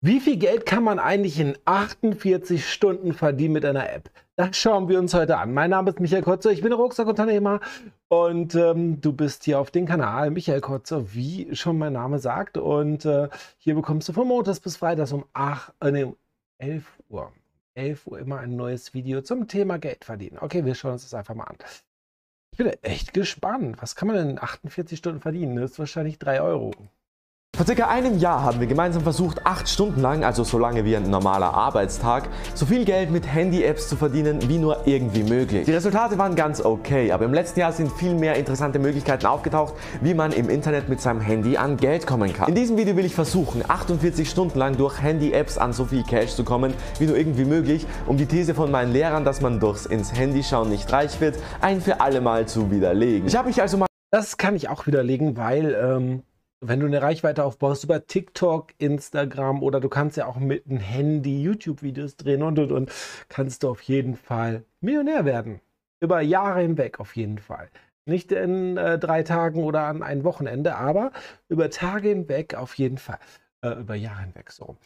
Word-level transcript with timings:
Wie 0.00 0.20
viel 0.20 0.36
Geld 0.36 0.64
kann 0.64 0.84
man 0.84 1.00
eigentlich 1.00 1.40
in 1.40 1.58
48 1.64 2.70
Stunden 2.70 3.14
verdienen 3.14 3.54
mit 3.54 3.64
einer 3.64 3.92
App? 3.92 4.08
Das 4.36 4.56
schauen 4.56 4.88
wir 4.88 4.96
uns 5.00 5.12
heute 5.12 5.38
an. 5.38 5.52
Mein 5.52 5.70
Name 5.70 5.90
ist 5.90 5.98
Michael 5.98 6.22
Kotzer, 6.22 6.52
ich 6.52 6.62
bin 6.62 6.72
Rucksackunternehmer 6.72 7.58
und 8.06 8.54
ähm, 8.54 9.00
du 9.00 9.12
bist 9.12 9.42
hier 9.42 9.58
auf 9.58 9.72
dem 9.72 9.86
Kanal 9.86 10.30
Michael 10.30 10.60
Kotzer, 10.60 11.12
wie 11.14 11.52
schon 11.56 11.78
mein 11.78 11.94
Name 11.94 12.20
sagt. 12.20 12.58
Und 12.58 13.06
äh, 13.06 13.28
hier 13.56 13.74
bekommst 13.74 14.08
du 14.08 14.12
von 14.12 14.28
Montags 14.28 14.60
bis 14.60 14.76
Freitags 14.76 15.10
um 15.10 15.24
8, 15.32 15.74
äh, 15.80 15.90
nee, 15.90 16.06
11 16.58 16.84
Uhr. 17.08 17.32
11 17.74 18.06
Uhr 18.06 18.20
immer 18.20 18.38
ein 18.38 18.54
neues 18.54 18.94
Video 18.94 19.20
zum 19.22 19.48
Thema 19.48 19.80
Geld 19.80 20.04
verdienen. 20.04 20.38
Okay, 20.40 20.64
wir 20.64 20.76
schauen 20.76 20.92
uns 20.92 21.02
das 21.02 21.14
einfach 21.14 21.34
mal 21.34 21.42
an. 21.42 21.56
Ich 22.52 22.58
bin 22.58 22.68
echt 22.82 23.14
gespannt. 23.14 23.82
Was 23.82 23.96
kann 23.96 24.06
man 24.06 24.16
in 24.16 24.38
48 24.38 24.96
Stunden 24.96 25.20
verdienen? 25.20 25.56
Das 25.56 25.72
ist 25.72 25.78
wahrscheinlich 25.80 26.20
3 26.20 26.40
Euro. 26.40 26.70
Vor 27.58 27.66
circa 27.66 27.88
einem 27.88 28.18
Jahr 28.18 28.44
haben 28.44 28.60
wir 28.60 28.68
gemeinsam 28.68 29.02
versucht, 29.02 29.44
acht 29.44 29.68
Stunden 29.68 30.00
lang, 30.00 30.22
also 30.22 30.44
so 30.44 30.58
lange 30.60 30.84
wie 30.84 30.94
ein 30.94 31.10
normaler 31.10 31.52
Arbeitstag, 31.54 32.28
so 32.54 32.66
viel 32.66 32.84
Geld 32.84 33.10
mit 33.10 33.26
Handy-Apps 33.26 33.88
zu 33.88 33.96
verdienen, 33.96 34.48
wie 34.48 34.58
nur 34.58 34.86
irgendwie 34.86 35.24
möglich. 35.24 35.64
Die 35.64 35.72
Resultate 35.72 36.16
waren 36.18 36.36
ganz 36.36 36.64
okay, 36.64 37.10
aber 37.10 37.24
im 37.24 37.34
letzten 37.34 37.58
Jahr 37.58 37.72
sind 37.72 37.90
viel 37.90 38.14
mehr 38.14 38.36
interessante 38.36 38.78
Möglichkeiten 38.78 39.26
aufgetaucht, 39.26 39.74
wie 40.00 40.14
man 40.14 40.30
im 40.30 40.48
Internet 40.50 40.88
mit 40.88 41.00
seinem 41.00 41.20
Handy 41.20 41.56
an 41.56 41.76
Geld 41.76 42.06
kommen 42.06 42.32
kann. 42.32 42.48
In 42.48 42.54
diesem 42.54 42.76
Video 42.76 42.94
will 42.94 43.04
ich 43.04 43.16
versuchen, 43.16 43.64
48 43.66 44.30
Stunden 44.30 44.56
lang 44.56 44.76
durch 44.76 45.02
Handy-Apps 45.02 45.58
an 45.58 45.72
so 45.72 45.84
viel 45.86 46.04
Cash 46.04 46.36
zu 46.36 46.44
kommen, 46.44 46.72
wie 47.00 47.06
nur 47.06 47.16
irgendwie 47.16 47.44
möglich, 47.44 47.88
um 48.06 48.16
die 48.16 48.26
These 48.26 48.54
von 48.54 48.70
meinen 48.70 48.92
Lehrern, 48.92 49.24
dass 49.24 49.40
man 49.40 49.58
durchs 49.58 49.84
ins 49.84 50.14
Handy 50.16 50.44
schauen 50.44 50.68
nicht 50.68 50.92
reich 50.92 51.20
wird, 51.20 51.34
ein 51.60 51.80
für 51.80 52.00
alle 52.00 52.20
Mal 52.20 52.46
zu 52.46 52.70
widerlegen. 52.70 53.26
Ich 53.26 53.34
habe 53.34 53.48
mich 53.48 53.60
also 53.60 53.78
mal 53.78 53.88
Das 54.12 54.36
kann 54.36 54.54
ich 54.54 54.68
auch 54.68 54.86
widerlegen, 54.86 55.36
weil 55.36 55.74
ähm, 55.74 56.22
wenn 56.60 56.80
du 56.80 56.86
eine 56.86 57.02
Reichweite 57.02 57.44
aufbaust 57.44 57.84
über 57.84 58.06
TikTok, 58.06 58.68
Instagram 58.78 59.62
oder 59.62 59.80
du 59.80 59.88
kannst 59.88 60.16
ja 60.16 60.26
auch 60.26 60.36
mit 60.36 60.66
einem 60.66 60.78
Handy 60.78 61.42
YouTube-Videos 61.42 62.16
drehen 62.16 62.42
und 62.42 62.58
und 62.58 62.72
und, 62.72 62.92
kannst 63.28 63.62
du 63.62 63.70
auf 63.70 63.82
jeden 63.82 64.16
Fall 64.16 64.64
Millionär 64.80 65.24
werden. 65.24 65.60
Über 66.00 66.20
Jahre 66.20 66.60
hinweg 66.62 67.00
auf 67.00 67.16
jeden 67.16 67.38
Fall. 67.38 67.68
Nicht 68.06 68.32
in 68.32 68.76
äh, 68.76 68.98
drei 68.98 69.22
Tagen 69.22 69.62
oder 69.64 69.82
an 69.82 70.02
ein 70.02 70.24
Wochenende, 70.24 70.76
aber 70.76 71.12
über 71.48 71.70
Tage 71.70 72.08
hinweg 72.08 72.54
auf 72.54 72.74
jeden 72.74 72.98
Fall. 72.98 73.18
Äh, 73.62 73.80
über 73.80 73.94
Jahre 73.94 74.22
hinweg 74.22 74.50
so. 74.50 74.76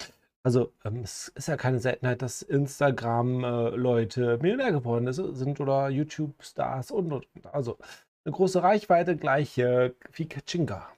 Also 0.42 0.72
ähm, 0.84 1.02
es 1.02 1.28
ist 1.28 1.48
ja 1.48 1.56
keine 1.56 1.78
Seltenheit, 1.78 2.20
dass 2.22 2.42
Instagram-Leute 2.42 4.34
äh, 4.34 4.42
Millionär 4.42 4.72
geworden 4.72 5.12
sind 5.12 5.60
oder 5.60 5.88
YouTube-Stars 5.88 6.90
und, 6.90 7.12
und, 7.12 7.26
und. 7.34 7.46
Also 7.54 7.78
eine 8.24 8.32
große 8.32 8.62
Reichweite 8.62 9.16
gleich 9.16 9.56
äh, 9.58 9.92
wie 10.12 10.26
Kachinga 10.26 10.88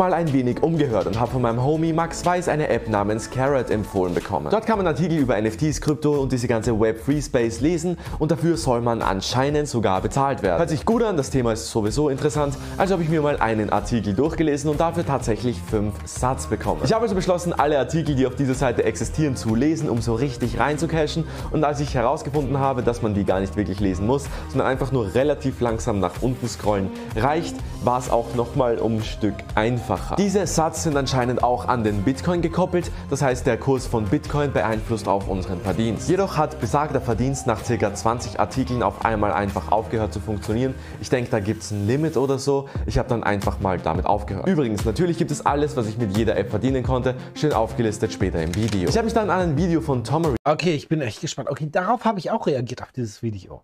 mal 0.00 0.14
ein 0.14 0.32
wenig 0.32 0.62
umgehört 0.62 1.06
und 1.06 1.20
habe 1.20 1.30
von 1.30 1.42
meinem 1.42 1.62
Homie 1.62 1.92
Max 1.92 2.24
Weiß 2.24 2.48
eine 2.48 2.68
App 2.68 2.88
namens 2.88 3.28
Carrot 3.28 3.68
empfohlen 3.68 4.14
bekommen. 4.14 4.48
Dort 4.50 4.64
kann 4.64 4.78
man 4.78 4.86
Artikel 4.86 5.18
über 5.18 5.38
NFTs, 5.38 5.82
Krypto 5.82 6.22
und 6.22 6.32
diese 6.32 6.48
ganze 6.48 6.80
Web 6.80 7.00
Free 7.04 7.20
Space 7.20 7.60
lesen 7.60 7.98
und 8.18 8.30
dafür 8.30 8.56
soll 8.56 8.80
man 8.80 9.02
anscheinend 9.02 9.68
sogar 9.68 10.00
bezahlt 10.00 10.42
werden. 10.42 10.56
Hört 10.56 10.70
sich 10.70 10.86
gut 10.86 11.02
an, 11.02 11.18
das 11.18 11.28
Thema 11.28 11.52
ist 11.52 11.70
sowieso 11.70 12.08
interessant, 12.08 12.56
also 12.78 12.94
habe 12.94 13.02
ich 13.02 13.10
mir 13.10 13.20
mal 13.20 13.40
einen 13.40 13.68
Artikel 13.68 14.14
durchgelesen 14.14 14.70
und 14.70 14.80
dafür 14.80 15.04
tatsächlich 15.04 15.60
5 15.70 15.92
Satz 16.06 16.46
bekommen. 16.46 16.80
Ich 16.82 16.94
habe 16.94 17.02
also 17.02 17.14
beschlossen, 17.14 17.52
alle 17.52 17.78
Artikel, 17.78 18.14
die 18.14 18.26
auf 18.26 18.36
dieser 18.36 18.54
Seite 18.54 18.84
existieren, 18.84 19.36
zu 19.36 19.54
lesen, 19.54 19.90
um 19.90 20.00
so 20.00 20.14
richtig 20.14 20.58
reinzucashen 20.58 21.24
und 21.50 21.62
als 21.62 21.78
ich 21.78 21.94
herausgefunden 21.94 22.58
habe, 22.58 22.82
dass 22.82 23.02
man 23.02 23.12
die 23.12 23.24
gar 23.24 23.40
nicht 23.40 23.54
wirklich 23.54 23.80
lesen 23.80 24.06
muss, 24.06 24.24
sondern 24.48 24.66
einfach 24.66 24.92
nur 24.92 25.14
relativ 25.14 25.60
langsam 25.60 26.00
nach 26.00 26.22
unten 26.22 26.48
scrollen 26.48 26.88
reicht, 27.16 27.54
war 27.84 27.98
es 27.98 28.08
auch 28.08 28.34
nochmal 28.34 28.78
um 28.78 28.96
ein 28.96 29.04
Stück 29.04 29.34
einfacher 29.54 29.89
einfacher. 29.90 30.16
Diese 30.16 30.46
Satz 30.46 30.84
sind 30.84 30.96
anscheinend 30.96 31.42
auch 31.42 31.66
an 31.66 31.84
den 31.84 32.02
Bitcoin 32.02 32.42
gekoppelt, 32.42 32.90
das 33.08 33.22
heißt 33.22 33.46
der 33.46 33.56
Kurs 33.56 33.86
von 33.86 34.04
Bitcoin 34.04 34.52
beeinflusst 34.52 35.08
auch 35.08 35.26
unseren 35.26 35.60
Verdienst. 35.60 36.08
Jedoch 36.08 36.36
hat 36.36 36.60
besagter 36.60 37.00
Verdienst 37.00 37.46
nach 37.46 37.62
ca. 37.64 37.94
20 37.94 38.38
Artikeln 38.38 38.82
auf 38.82 39.04
einmal 39.04 39.32
einfach 39.32 39.72
aufgehört 39.72 40.12
zu 40.12 40.20
funktionieren. 40.20 40.74
Ich 41.00 41.10
denke, 41.10 41.30
da 41.30 41.40
gibt 41.40 41.62
es 41.62 41.70
ein 41.70 41.86
Limit 41.86 42.16
oder 42.16 42.38
so. 42.38 42.68
Ich 42.86 42.98
habe 42.98 43.08
dann 43.08 43.24
einfach 43.24 43.60
mal 43.60 43.78
damit 43.78 44.06
aufgehört. 44.06 44.46
Übrigens, 44.46 44.84
natürlich 44.84 45.18
gibt 45.18 45.30
es 45.30 45.44
alles, 45.44 45.76
was 45.76 45.86
ich 45.86 45.98
mit 45.98 46.16
jeder 46.16 46.36
App 46.36 46.50
verdienen 46.50 46.82
konnte, 46.82 47.14
schön 47.34 47.52
aufgelistet 47.52 48.12
später 48.12 48.42
im 48.42 48.54
Video. 48.54 48.88
Ich 48.88 48.96
habe 48.96 49.04
mich 49.04 49.14
dann 49.14 49.30
an 49.30 49.40
ein 49.40 49.56
Video 49.56 49.80
von 49.80 50.04
Tomery 50.04 50.36
Okay, 50.44 50.74
ich 50.74 50.88
bin 50.88 51.00
echt 51.00 51.20
gespannt. 51.20 51.48
Okay, 51.48 51.68
darauf 51.70 52.04
habe 52.04 52.18
ich 52.18 52.30
auch 52.30 52.46
reagiert 52.46 52.82
auf 52.82 52.92
dieses 52.92 53.22
Video 53.22 53.62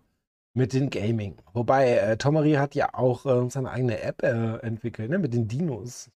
mit 0.53 0.73
dem 0.73 0.89
Gaming. 0.89 1.35
Wobei 1.53 1.97
äh, 1.97 2.17
Tomery 2.17 2.53
hat 2.53 2.75
ja 2.75 2.89
auch 2.93 3.25
äh, 3.25 3.49
seine 3.49 3.69
eigene 3.69 4.01
App 4.01 4.23
äh, 4.23 4.57
entwickelt, 4.57 5.09
ne, 5.09 5.19
mit 5.19 5.33
den 5.33 5.47
Dinos 5.47 6.09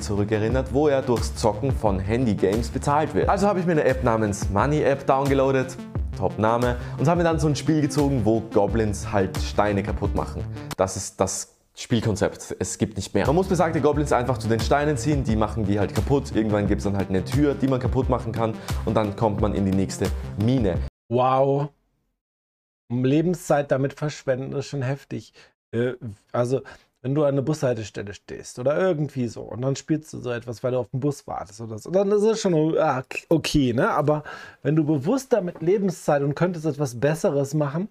zurückerinnert, 0.00 0.72
wo 0.72 0.88
er 0.88 1.02
durchs 1.02 1.34
Zocken 1.36 1.72
von 1.72 1.98
Handy-Games 1.98 2.68
bezahlt 2.68 3.14
wird. 3.14 3.28
Also 3.28 3.46
habe 3.46 3.60
ich 3.60 3.66
mir 3.66 3.72
eine 3.72 3.84
App 3.84 4.04
namens 4.04 4.48
Money 4.50 4.82
App 4.82 5.06
downgeloadet, 5.06 5.76
Top-Name, 6.16 6.76
und 6.98 7.08
habe 7.08 7.18
mir 7.18 7.24
dann 7.24 7.38
so 7.38 7.48
ein 7.48 7.56
Spiel 7.56 7.80
gezogen, 7.80 8.22
wo 8.24 8.40
Goblins 8.40 9.10
halt 9.10 9.36
Steine 9.38 9.82
kaputt 9.82 10.14
machen. 10.14 10.44
Das 10.76 10.96
ist 10.96 11.20
das 11.20 11.54
Spielkonzept. 11.76 12.54
Es 12.58 12.78
gibt 12.78 12.96
nicht 12.96 13.14
mehr. 13.14 13.26
Man 13.26 13.34
muss 13.34 13.48
besagte 13.48 13.80
Goblins 13.80 14.12
einfach 14.12 14.38
zu 14.38 14.46
den 14.48 14.60
Steinen 14.60 14.96
ziehen, 14.96 15.24
die 15.24 15.34
machen 15.34 15.64
die 15.64 15.78
halt 15.80 15.94
kaputt. 15.94 16.34
Irgendwann 16.34 16.68
gibt 16.68 16.78
es 16.78 16.84
dann 16.84 16.96
halt 16.96 17.08
eine 17.08 17.24
Tür, 17.24 17.54
die 17.54 17.66
man 17.66 17.80
kaputt 17.80 18.08
machen 18.08 18.32
kann 18.32 18.54
und 18.84 18.94
dann 18.94 19.16
kommt 19.16 19.40
man 19.40 19.54
in 19.54 19.64
die 19.64 19.76
nächste 19.76 20.06
Mine. 20.38 20.78
Wow. 21.08 21.68
Lebenszeit 22.90 23.70
damit 23.70 23.94
verschwenden 23.94 24.52
ist 24.52 24.66
schon 24.66 24.82
heftig. 24.82 25.32
Äh, 25.72 25.94
also 26.32 26.62
wenn 27.04 27.14
du 27.14 27.22
an 27.22 27.34
einer 27.34 27.42
Bushaltestelle 27.42 28.14
stehst 28.14 28.58
oder 28.58 28.80
irgendwie 28.80 29.28
so 29.28 29.42
und 29.42 29.60
dann 29.60 29.76
spielst 29.76 30.10
du 30.14 30.20
so 30.20 30.30
etwas, 30.30 30.62
weil 30.62 30.72
du 30.72 30.78
auf 30.78 30.88
den 30.88 31.00
Bus 31.00 31.26
wartest 31.26 31.60
oder 31.60 31.76
so, 31.76 31.90
dann 31.90 32.10
ist 32.10 32.22
es 32.22 32.40
schon 32.40 32.78
ah, 32.78 33.02
okay, 33.28 33.74
ne? 33.74 33.90
Aber 33.90 34.24
wenn 34.62 34.74
du 34.74 34.84
bewusst 34.84 35.30
damit 35.34 35.60
Lebenszeit 35.60 36.22
und 36.22 36.34
könntest 36.34 36.64
etwas 36.64 36.98
Besseres 36.98 37.52
machen, 37.52 37.88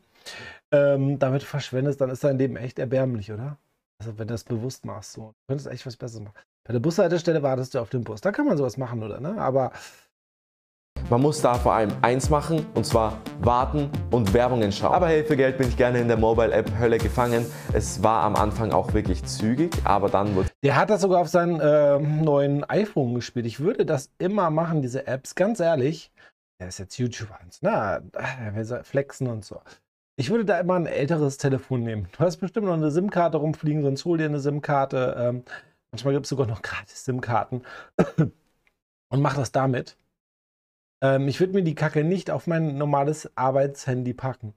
ähm, 0.72 1.19
damit 1.19 1.44
verschwendest, 1.44 2.02
dann 2.02 2.09
ist 2.09 2.23
dein 2.23 2.40
Leben 2.40 2.56
echt 2.56 2.79
erbärmlich, 2.79 3.31
oder? 3.31 3.59
Also 4.00 4.18
wenn 4.18 4.28
du 4.28 4.34
das 4.34 4.46
bewusst 4.46 4.84
machst, 4.84 5.13
so, 5.13 5.28
du 5.28 5.47
könntest 5.47 5.69
echt 5.69 5.85
was 5.85 5.96
Besseres 5.96 6.23
machen. 6.23 6.35
Bei 6.63 6.73
der 6.73 6.79
Bushaltestelle 6.79 7.44
wartest 7.44 7.75
du 7.75 7.79
auf 7.79 7.91
den 7.91 8.03
Bus, 8.03 8.19
da 8.19 8.31
kann 8.31 8.47
man 8.47 8.57
sowas 8.57 8.78
machen, 8.78 9.03
oder? 9.03 9.19
Ne? 9.19 9.40
Aber 9.40 9.73
man 11.13 11.21
muss 11.21 11.41
da 11.41 11.53
vor 11.53 11.73
allem 11.73 11.91
eins 12.01 12.31
machen 12.31 12.65
und 12.73 12.87
zwar 12.87 13.21
warten 13.41 13.91
und 14.09 14.33
Werbungen 14.33 14.71
schauen. 14.71 14.93
Aber 14.93 15.09
hey, 15.09 15.23
für 15.23 15.37
Geld 15.37 15.59
bin 15.59 15.67
ich 15.67 15.77
gerne 15.77 15.99
in 15.99 16.07
der 16.07 16.17
Mobile-App 16.17 16.71
Hölle 16.79 16.97
gefangen. 16.97 17.45
Es 17.71 18.01
war 18.01 18.23
am 18.23 18.35
Anfang 18.35 18.71
auch 18.71 18.95
wirklich 18.95 19.23
zügig, 19.23 19.71
aber 19.83 20.09
dann 20.09 20.33
wurde. 20.35 20.49
Der 20.63 20.75
hat 20.75 20.89
das 20.89 21.01
sogar 21.01 21.21
auf 21.21 21.27
seinem 21.27 21.59
äh, 21.59 21.99
neuen 21.99 22.63
iPhone 22.63 23.13
gespielt. 23.13 23.45
Ich 23.45 23.59
würde 23.59 23.85
das 23.85 24.09
immer 24.17 24.49
machen, 24.49 24.81
diese 24.81 25.05
Apps, 25.05 25.35
ganz 25.35 25.59
ehrlich. 25.59 26.11
Der 26.59 26.69
ist 26.69 26.79
jetzt 26.79 26.97
YouTuber, 26.97 27.37
na, 27.61 28.01
er 28.13 28.55
will 28.55 28.83
flexen 28.83 29.27
und 29.27 29.45
so. 29.45 29.61
Ich 30.15 30.31
würde 30.31 30.45
da 30.45 30.59
immer 30.59 30.75
ein 30.75 30.87
älteres 30.87 31.37
Telefon 31.37 31.83
nehmen. 31.83 32.07
Du 32.17 32.19
hast 32.23 32.37
bestimmt 32.37 32.65
noch 32.65 32.73
eine 32.73 32.89
SIM-Karte 32.89 33.37
rumfliegen, 33.37 33.83
sonst 33.83 34.03
hol 34.05 34.17
dir 34.17 34.25
eine 34.25 34.39
SIM-Karte. 34.39 35.15
Ähm, 35.15 35.43
manchmal 35.91 36.15
gibt 36.15 36.25
es 36.25 36.31
sogar 36.31 36.47
noch 36.47 36.63
gratis 36.63 37.05
SIM-Karten. 37.05 37.61
und 38.17 39.21
mach 39.21 39.35
das 39.35 39.51
damit. 39.51 39.95
Ähm, 41.03 41.28
ich 41.28 41.40
würde 41.40 41.53
mir 41.53 41.64
die 41.64 41.75
Kacke 41.75 42.03
nicht 42.03 42.31
auf 42.31 42.47
mein 42.47 42.78
normales 42.78 43.30
Arbeitshandy 43.38 44.14
packen. 44.14 44.56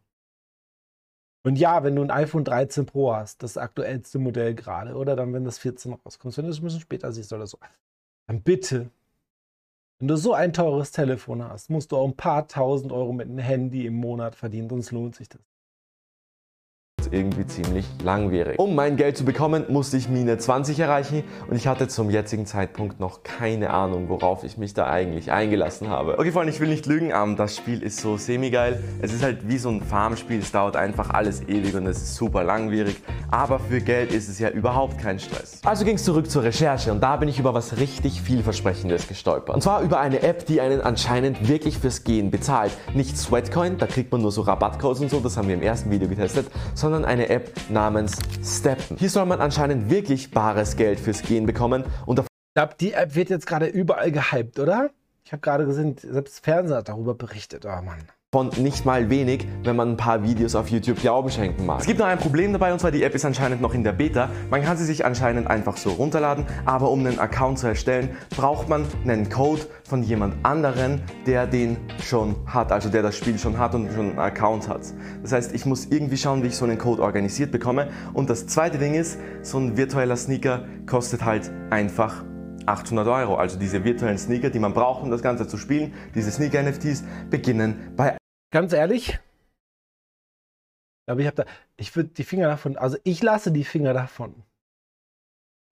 Und 1.44 1.56
ja, 1.58 1.84
wenn 1.84 1.96
du 1.96 2.02
ein 2.02 2.10
iPhone 2.10 2.44
13 2.44 2.86
Pro 2.86 3.14
hast, 3.14 3.42
das 3.42 3.58
aktuellste 3.58 4.18
Modell 4.18 4.54
gerade, 4.54 4.94
oder 4.94 5.16
dann, 5.16 5.32
wenn 5.32 5.44
das 5.44 5.58
14 5.58 5.92
rauskommt, 5.92 6.36
wenn 6.36 6.44
du 6.46 6.50
es 6.50 6.58
ein 6.58 6.64
bisschen 6.64 6.80
später 6.80 7.12
siehst 7.12 7.32
oder 7.32 7.46
so, 7.46 7.58
dann 8.26 8.42
bitte, 8.42 8.90
wenn 9.98 10.08
du 10.08 10.16
so 10.16 10.32
ein 10.34 10.52
teures 10.52 10.92
Telefon 10.92 11.42
hast, 11.42 11.70
musst 11.70 11.92
du 11.92 11.96
auch 11.96 12.06
ein 12.06 12.16
paar 12.16 12.48
tausend 12.48 12.92
Euro 12.92 13.12
mit 13.12 13.28
einem 13.28 13.38
Handy 13.38 13.86
im 13.86 13.94
Monat 13.94 14.34
verdienen, 14.34 14.68
sonst 14.68 14.90
lohnt 14.92 15.14
sich 15.16 15.28
das 15.28 15.40
irgendwie 17.10 17.46
ziemlich 17.46 17.86
langwierig. 18.02 18.58
Um 18.58 18.74
mein 18.74 18.96
Geld 18.96 19.16
zu 19.16 19.24
bekommen, 19.24 19.64
musste 19.68 19.96
ich 19.96 20.08
Mine 20.08 20.38
20 20.38 20.78
erreichen 20.78 21.24
und 21.48 21.56
ich 21.56 21.66
hatte 21.66 21.88
zum 21.88 22.10
jetzigen 22.10 22.46
Zeitpunkt 22.46 23.00
noch 23.00 23.22
keine 23.22 23.70
Ahnung, 23.70 24.08
worauf 24.08 24.44
ich 24.44 24.58
mich 24.58 24.74
da 24.74 24.86
eigentlich 24.86 25.32
eingelassen 25.32 25.88
habe. 25.88 26.18
Okay 26.18 26.32
Freunde, 26.32 26.52
ich 26.52 26.60
will 26.60 26.68
nicht 26.68 26.86
lügen, 26.86 27.12
aber 27.12 27.34
das 27.34 27.56
Spiel 27.56 27.82
ist 27.82 28.00
so 28.00 28.16
semi-geil. 28.16 28.82
Es 29.00 29.12
ist 29.12 29.22
halt 29.22 29.48
wie 29.48 29.58
so 29.58 29.68
ein 29.68 29.80
Farmspiel, 29.82 30.38
es 30.38 30.52
dauert 30.52 30.76
einfach 30.76 31.10
alles 31.10 31.42
ewig 31.48 31.74
und 31.74 31.86
es 31.86 31.98
ist 31.98 32.16
super 32.16 32.44
langwierig, 32.44 32.96
aber 33.30 33.58
für 33.58 33.80
Geld 33.80 34.12
ist 34.12 34.28
es 34.28 34.38
ja 34.38 34.50
überhaupt 34.50 34.98
kein 34.98 35.18
Stress. 35.18 35.60
Also 35.64 35.84
ging 35.84 35.96
es 35.96 36.04
zurück 36.04 36.30
zur 36.30 36.42
Recherche 36.42 36.92
und 36.92 37.02
da 37.02 37.16
bin 37.16 37.28
ich 37.28 37.38
über 37.38 37.54
was 37.54 37.78
richtig 37.78 38.20
vielversprechendes 38.22 39.08
gestolpert. 39.08 39.54
Und 39.54 39.62
zwar 39.62 39.82
über 39.82 40.00
eine 40.00 40.22
App, 40.22 40.46
die 40.46 40.60
einen 40.60 40.80
anscheinend 40.80 41.48
wirklich 41.48 41.78
fürs 41.78 42.04
Gehen 42.04 42.30
bezahlt. 42.30 42.72
Nicht 42.94 43.16
Sweatcoin, 43.16 43.78
da 43.78 43.86
kriegt 43.86 44.12
man 44.12 44.22
nur 44.22 44.32
so 44.32 44.42
Rabattcodes 44.42 45.00
und 45.00 45.10
so, 45.10 45.20
das 45.20 45.36
haben 45.36 45.48
wir 45.48 45.54
im 45.54 45.62
ersten 45.62 45.90
Video 45.90 46.08
getestet, 46.08 46.46
sondern 46.74 46.95
sondern 46.96 47.10
eine 47.10 47.28
App 47.28 47.50
namens 47.68 48.16
Steppen. 48.42 48.96
Hier 48.96 49.10
soll 49.10 49.26
man 49.26 49.40
anscheinend 49.42 49.90
wirklich 49.90 50.30
bares 50.30 50.76
Geld 50.76 50.98
fürs 50.98 51.20
Gehen 51.20 51.44
bekommen 51.44 51.84
und 52.06 52.20
ich 52.20 52.26
glaube, 52.54 52.74
die 52.80 52.92
App 52.94 53.14
wird 53.14 53.28
jetzt 53.28 53.46
gerade 53.46 53.66
überall 53.66 54.10
gehypt, 54.10 54.58
oder? 54.58 54.88
Ich 55.24 55.32
habe 55.32 55.40
gerade 55.40 55.66
gesehen, 55.66 55.96
selbst 55.98 56.42
Fernseher 56.42 56.78
hat 56.78 56.88
darüber 56.88 57.14
berichtet. 57.14 57.66
Oh 57.66 57.82
Mann. 57.82 58.08
Von 58.36 58.50
nicht 58.58 58.84
mal 58.84 59.08
wenig, 59.08 59.48
wenn 59.64 59.76
man 59.76 59.92
ein 59.92 59.96
paar 59.96 60.22
Videos 60.22 60.56
auf 60.56 60.68
YouTube 60.68 61.00
Glauben 61.00 61.30
schenken 61.30 61.64
mag. 61.64 61.80
Es 61.80 61.86
gibt 61.86 62.00
noch 62.00 62.06
ein 62.06 62.18
Problem 62.18 62.52
dabei 62.52 62.70
und 62.70 62.78
zwar 62.78 62.90
die 62.90 63.02
App 63.02 63.14
ist 63.14 63.24
anscheinend 63.24 63.62
noch 63.62 63.72
in 63.72 63.82
der 63.82 63.92
Beta. 63.92 64.28
Man 64.50 64.62
kann 64.62 64.76
sie 64.76 64.84
sich 64.84 65.06
anscheinend 65.06 65.48
einfach 65.48 65.78
so 65.78 65.88
runterladen, 65.88 66.44
aber 66.66 66.90
um 66.90 67.00
einen 67.00 67.18
Account 67.18 67.60
zu 67.60 67.66
erstellen, 67.66 68.10
braucht 68.36 68.68
man 68.68 68.84
einen 69.04 69.30
Code 69.30 69.62
von 69.84 70.02
jemand 70.02 70.34
anderen, 70.42 71.00
der 71.24 71.46
den 71.46 71.78
schon 72.04 72.36
hat, 72.44 72.72
also 72.72 72.90
der 72.90 73.00
das 73.00 73.16
Spiel 73.16 73.38
schon 73.38 73.58
hat 73.58 73.74
und 73.74 73.90
schon 73.90 74.10
einen 74.10 74.18
Account 74.18 74.68
hat. 74.68 74.82
Das 75.22 75.32
heißt, 75.32 75.54
ich 75.54 75.64
muss 75.64 75.86
irgendwie 75.86 76.18
schauen, 76.18 76.42
wie 76.42 76.48
ich 76.48 76.56
so 76.56 76.66
einen 76.66 76.76
Code 76.76 77.00
organisiert 77.00 77.52
bekomme. 77.52 77.88
Und 78.12 78.28
das 78.28 78.46
zweite 78.46 78.76
Ding 78.76 78.92
ist, 78.92 79.18
so 79.40 79.56
ein 79.56 79.78
virtueller 79.78 80.16
Sneaker 80.16 80.66
kostet 80.84 81.24
halt 81.24 81.50
einfach 81.70 82.22
800 82.66 83.08
Euro. 83.08 83.36
Also 83.36 83.58
diese 83.58 83.82
virtuellen 83.82 84.18
Sneaker, 84.18 84.50
die 84.50 84.58
man 84.58 84.74
braucht, 84.74 85.02
um 85.02 85.10
das 85.10 85.22
Ganze 85.22 85.48
zu 85.48 85.56
spielen, 85.56 85.94
diese 86.14 86.30
Sneaker-NFTs 86.30 87.02
beginnen 87.30 87.94
bei 87.96 88.18
Ganz 88.56 88.72
ehrlich, 88.72 89.18
aber 91.04 91.20
ich 91.20 91.26
habe 91.26 91.36
da, 91.36 91.44
ich 91.76 91.94
würde 91.94 92.08
die 92.08 92.24
Finger 92.24 92.48
davon, 92.48 92.78
also 92.78 92.96
ich 93.04 93.22
lasse 93.22 93.52
die 93.52 93.64
Finger 93.64 93.92
davon. 93.92 94.34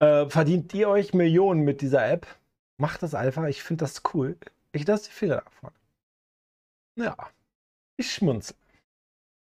Äh, 0.01 0.29
verdient 0.29 0.75
ihr 0.75 0.91
euch 0.91 1.15
Millionen 1.15 1.63
mit 1.63 1.81
dieser 1.81 2.07
App? 2.07 2.27
Macht 2.77 3.03
das 3.03 3.15
einfach, 3.15 3.45
ich 3.47 3.63
finde 3.63 3.87
das 3.87 4.03
cool. 4.13 4.37
Ich 4.73 4.87
lasse 4.87 5.05
die 5.07 5.15
Finger 5.15 5.37
davon. 5.37 5.71
Ja, 6.97 7.17
ich 7.97 8.13
schmunzel. 8.13 8.55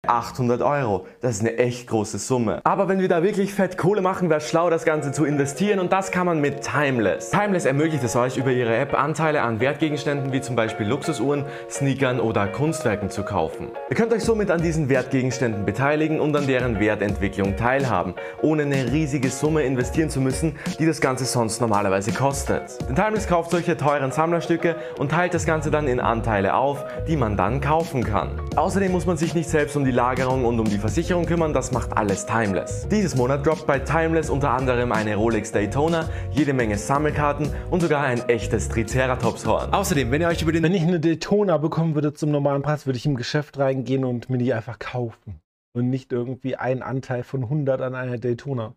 800 0.08 0.64
Euro. 0.64 1.06
Das 1.22 1.36
ist 1.36 1.42
eine 1.42 1.60
echt 1.60 1.86
große 1.86 2.18
Summe. 2.18 2.60
Aber 2.64 2.90
wenn 2.90 3.00
wir 3.00 3.08
da 3.08 3.22
wirklich 3.22 3.54
fett 3.54 3.78
Kohle 3.78 4.02
machen, 4.02 4.32
wäre 4.32 4.42
schlau, 4.42 4.72
das 4.72 4.84
Ganze 4.84 5.12
zu 5.12 5.26
investieren 5.26 5.80
und 5.80 5.94
das 5.94 6.10
kann 6.10 6.26
man 6.26 6.42
mit 6.42 6.62
Timeless. 6.62 7.30
Timeless 7.30 7.66
ermöglicht 7.66 8.04
es 8.04 8.16
euch, 8.16 8.36
über 8.36 8.52
ihre 8.52 8.76
App 8.76 8.98
Anteile 8.98 9.44
an 9.44 9.60
Wertgegenständen 9.60 10.34
wie 10.34 10.42
zum 10.42 10.56
Beispiel 10.56 10.88
Luxusuhren, 10.88 11.46
Sneakern 11.70 12.20
oder 12.20 12.48
Kunstwerken 12.48 13.12
zu 13.12 13.22
kaufen. 13.22 13.68
Ihr 13.92 13.96
könnt 13.96 14.12
euch 14.12 14.24
somit 14.24 14.50
an 14.50 14.64
diesen 14.64 14.90
Wertgegenständen 14.90 15.66
beteiligen 15.66 16.20
und 16.20 16.36
an 16.36 16.48
deren 16.48 16.80
Wertentwicklung 16.80 17.56
teilhaben, 17.56 18.16
ohne 18.42 18.64
eine 18.64 18.92
riesige 18.92 19.30
Summe 19.30 19.62
investieren 19.62 20.10
zu 20.10 20.20
müssen, 20.20 20.58
die 20.80 20.88
das 20.88 21.00
Ganze 21.00 21.26
sonst 21.26 21.62
normalerweise 21.62 22.12
kostet. 22.12 22.64
Denn 22.88 22.96
Timeless 22.96 23.28
kauft 23.28 23.52
solche 23.52 23.78
teuren 23.78 24.12
Sammlerstücke 24.12 24.78
und 24.98 25.12
teilt 25.12 25.36
das 25.36 25.46
Ganze 25.46 25.70
dann 25.70 25.88
in 25.88 26.00
Anteile 26.00 26.56
auf, 26.56 26.84
die 27.08 27.18
man 27.18 27.38
dann 27.38 27.62
kaufen 27.62 28.04
kann. 28.04 28.42
Außerdem 28.56 28.92
muss 28.92 29.06
man 29.06 29.18
sich 29.18 29.36
nicht 29.36 29.48
selbst 29.48 29.78
um 29.78 29.86
die 29.86 29.91
die 29.92 29.98
Lagerung 29.98 30.46
und 30.46 30.58
um 30.58 30.70
die 30.70 30.78
Versicherung 30.78 31.26
kümmern, 31.26 31.54
das 31.54 31.74
macht 31.74 31.98
alles 31.98 32.26
Timeless. 32.26 32.88
Dieses 32.88 33.14
Monat 33.18 33.46
droppt 33.46 33.68
bei 33.68 33.80
Timeless 33.80 34.30
unter 34.30 34.52
anderem 34.52 34.94
eine 34.94 35.18
Rolex 35.18 35.52
Daytona, 35.52 36.08
jede 36.32 36.54
Menge 36.54 36.78
Sammelkarten 36.78 37.54
und 37.70 37.82
sogar 37.82 38.02
ein 38.04 38.22
echtes 38.30 38.70
Triceratops 38.70 39.46
Horn. 39.46 39.74
Außerdem, 39.74 40.10
wenn 40.12 40.22
ihr 40.22 40.30
euch 40.30 40.42
über 40.44 40.54
den... 40.54 40.64
Wenn 40.64 40.74
ich 40.74 40.84
eine 40.84 41.02
Daytona 41.02 41.58
bekommen 41.58 41.94
würde 41.94 42.14
zum 42.14 42.32
normalen 42.32 42.62
Preis, 42.62 42.86
würde 42.86 42.96
ich 42.96 43.06
im 43.06 43.18
Geschäft 43.18 43.60
reingehen 43.60 44.06
und 44.06 44.30
mir 44.30 44.38
die 44.38 44.54
einfach 44.54 44.80
kaufen. 44.80 45.42
Und 45.74 45.90
nicht 45.90 46.14
irgendwie 46.14 46.56
einen 46.56 46.84
Anteil 46.84 47.24
von 47.24 47.44
100 47.44 47.82
an 47.82 47.94
einer 47.94 48.18
Daytona. 48.18 48.74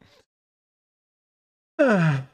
Ah. 1.81 2.25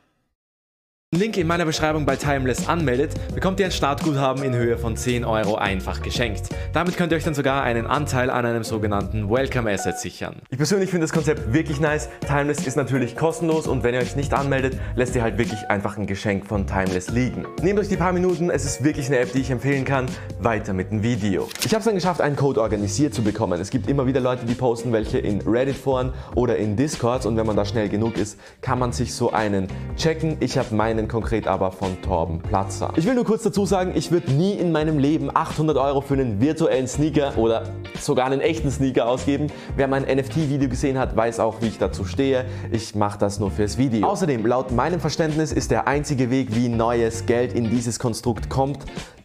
Link 1.12 1.36
in 1.38 1.48
meiner 1.48 1.64
Beschreibung 1.64 2.06
bei 2.06 2.14
Timeless 2.14 2.68
anmeldet, 2.68 3.10
bekommt 3.34 3.58
ihr 3.58 3.66
ein 3.66 3.72
Startguthaben 3.72 4.44
in 4.44 4.54
Höhe 4.54 4.78
von 4.78 4.96
10 4.96 5.24
Euro 5.24 5.56
einfach 5.56 6.02
geschenkt. 6.02 6.50
Damit 6.72 6.96
könnt 6.96 7.10
ihr 7.10 7.16
euch 7.16 7.24
dann 7.24 7.34
sogar 7.34 7.64
einen 7.64 7.88
Anteil 7.88 8.30
an 8.30 8.46
einem 8.46 8.62
sogenannten 8.62 9.28
Welcome 9.28 9.68
Asset 9.68 9.98
sichern. 9.98 10.36
Ich 10.50 10.56
persönlich 10.56 10.88
finde 10.88 11.06
das 11.06 11.12
Konzept 11.12 11.52
wirklich 11.52 11.80
nice. 11.80 12.08
Timeless 12.24 12.64
ist 12.64 12.76
natürlich 12.76 13.16
kostenlos 13.16 13.66
und 13.66 13.82
wenn 13.82 13.92
ihr 13.92 13.98
euch 14.02 14.14
nicht 14.14 14.32
anmeldet, 14.32 14.78
lässt 14.94 15.16
ihr 15.16 15.22
halt 15.22 15.36
wirklich 15.36 15.68
einfach 15.68 15.98
ein 15.98 16.06
Geschenk 16.06 16.46
von 16.46 16.68
Timeless 16.68 17.08
liegen. 17.10 17.44
Nehmt 17.60 17.80
euch 17.80 17.88
die 17.88 17.96
paar 17.96 18.12
Minuten, 18.12 18.48
es 18.48 18.64
ist 18.64 18.84
wirklich 18.84 19.08
eine 19.08 19.18
App, 19.18 19.32
die 19.32 19.40
ich 19.40 19.50
empfehlen 19.50 19.84
kann. 19.84 20.06
Weiter 20.38 20.74
mit 20.74 20.92
dem 20.92 21.02
Video. 21.02 21.48
Ich 21.64 21.72
habe 21.72 21.80
es 21.80 21.86
dann 21.86 21.96
geschafft, 21.96 22.20
einen 22.20 22.36
Code 22.36 22.60
organisiert 22.60 23.14
zu 23.14 23.22
bekommen. 23.22 23.60
Es 23.60 23.70
gibt 23.70 23.88
immer 23.88 24.06
wieder 24.06 24.20
Leute, 24.20 24.46
die 24.46 24.54
posten 24.54 24.92
welche 24.92 25.18
in 25.18 25.40
Reddit-Foren 25.40 26.12
oder 26.36 26.56
in 26.56 26.76
Discords 26.76 27.26
und 27.26 27.36
wenn 27.36 27.46
man 27.46 27.56
da 27.56 27.64
schnell 27.64 27.88
genug 27.88 28.16
ist, 28.16 28.38
kann 28.60 28.78
man 28.78 28.92
sich 28.92 29.12
so 29.12 29.32
einen 29.32 29.66
checken. 29.96 30.36
Ich 30.38 30.56
habe 30.56 30.72
meinen 30.72 30.99
meinen 31.00 31.08
konkret 31.08 31.46
aber 31.46 31.72
von 31.72 32.00
Torben 32.02 32.40
Platzer. 32.40 32.92
Ich 32.96 33.06
will 33.06 33.14
nur 33.14 33.24
kurz 33.24 33.42
dazu 33.42 33.64
sagen, 33.64 33.92
ich 33.94 34.10
würde 34.10 34.32
nie 34.32 34.52
in 34.52 34.70
meinem 34.70 34.98
Leben 34.98 35.34
800 35.34 35.78
Euro 35.78 36.02
für 36.02 36.14
einen 36.14 36.42
virtuellen 36.42 36.86
Sneaker 36.86 37.38
oder 37.38 37.62
sogar 37.98 38.26
einen 38.26 38.40
echten 38.40 38.70
Sneaker 38.70 39.06
ausgeben. 39.06 39.46
Wer 39.76 39.88
mein 39.88 40.02
NFT-Video 40.02 40.68
gesehen 40.68 40.98
hat, 40.98 41.16
weiß 41.16 41.40
auch, 41.40 41.62
wie 41.62 41.68
ich 41.68 41.78
dazu 41.78 42.04
stehe. 42.04 42.44
Ich 42.70 42.94
mache 42.94 43.18
das 43.18 43.40
nur 43.40 43.50
fürs 43.50 43.78
Video. 43.78 44.06
Außerdem, 44.06 44.44
laut 44.44 44.72
meinem 44.72 45.00
Verständnis 45.00 45.52
ist 45.52 45.70
der 45.70 45.88
einzige 45.88 46.30
Weg, 46.30 46.54
wie 46.54 46.68
neues 46.68 47.24
Geld 47.24 47.54
in 47.54 47.70
dieses 47.70 47.98
Konstrukt 47.98 48.50
kommt, 48.50 48.80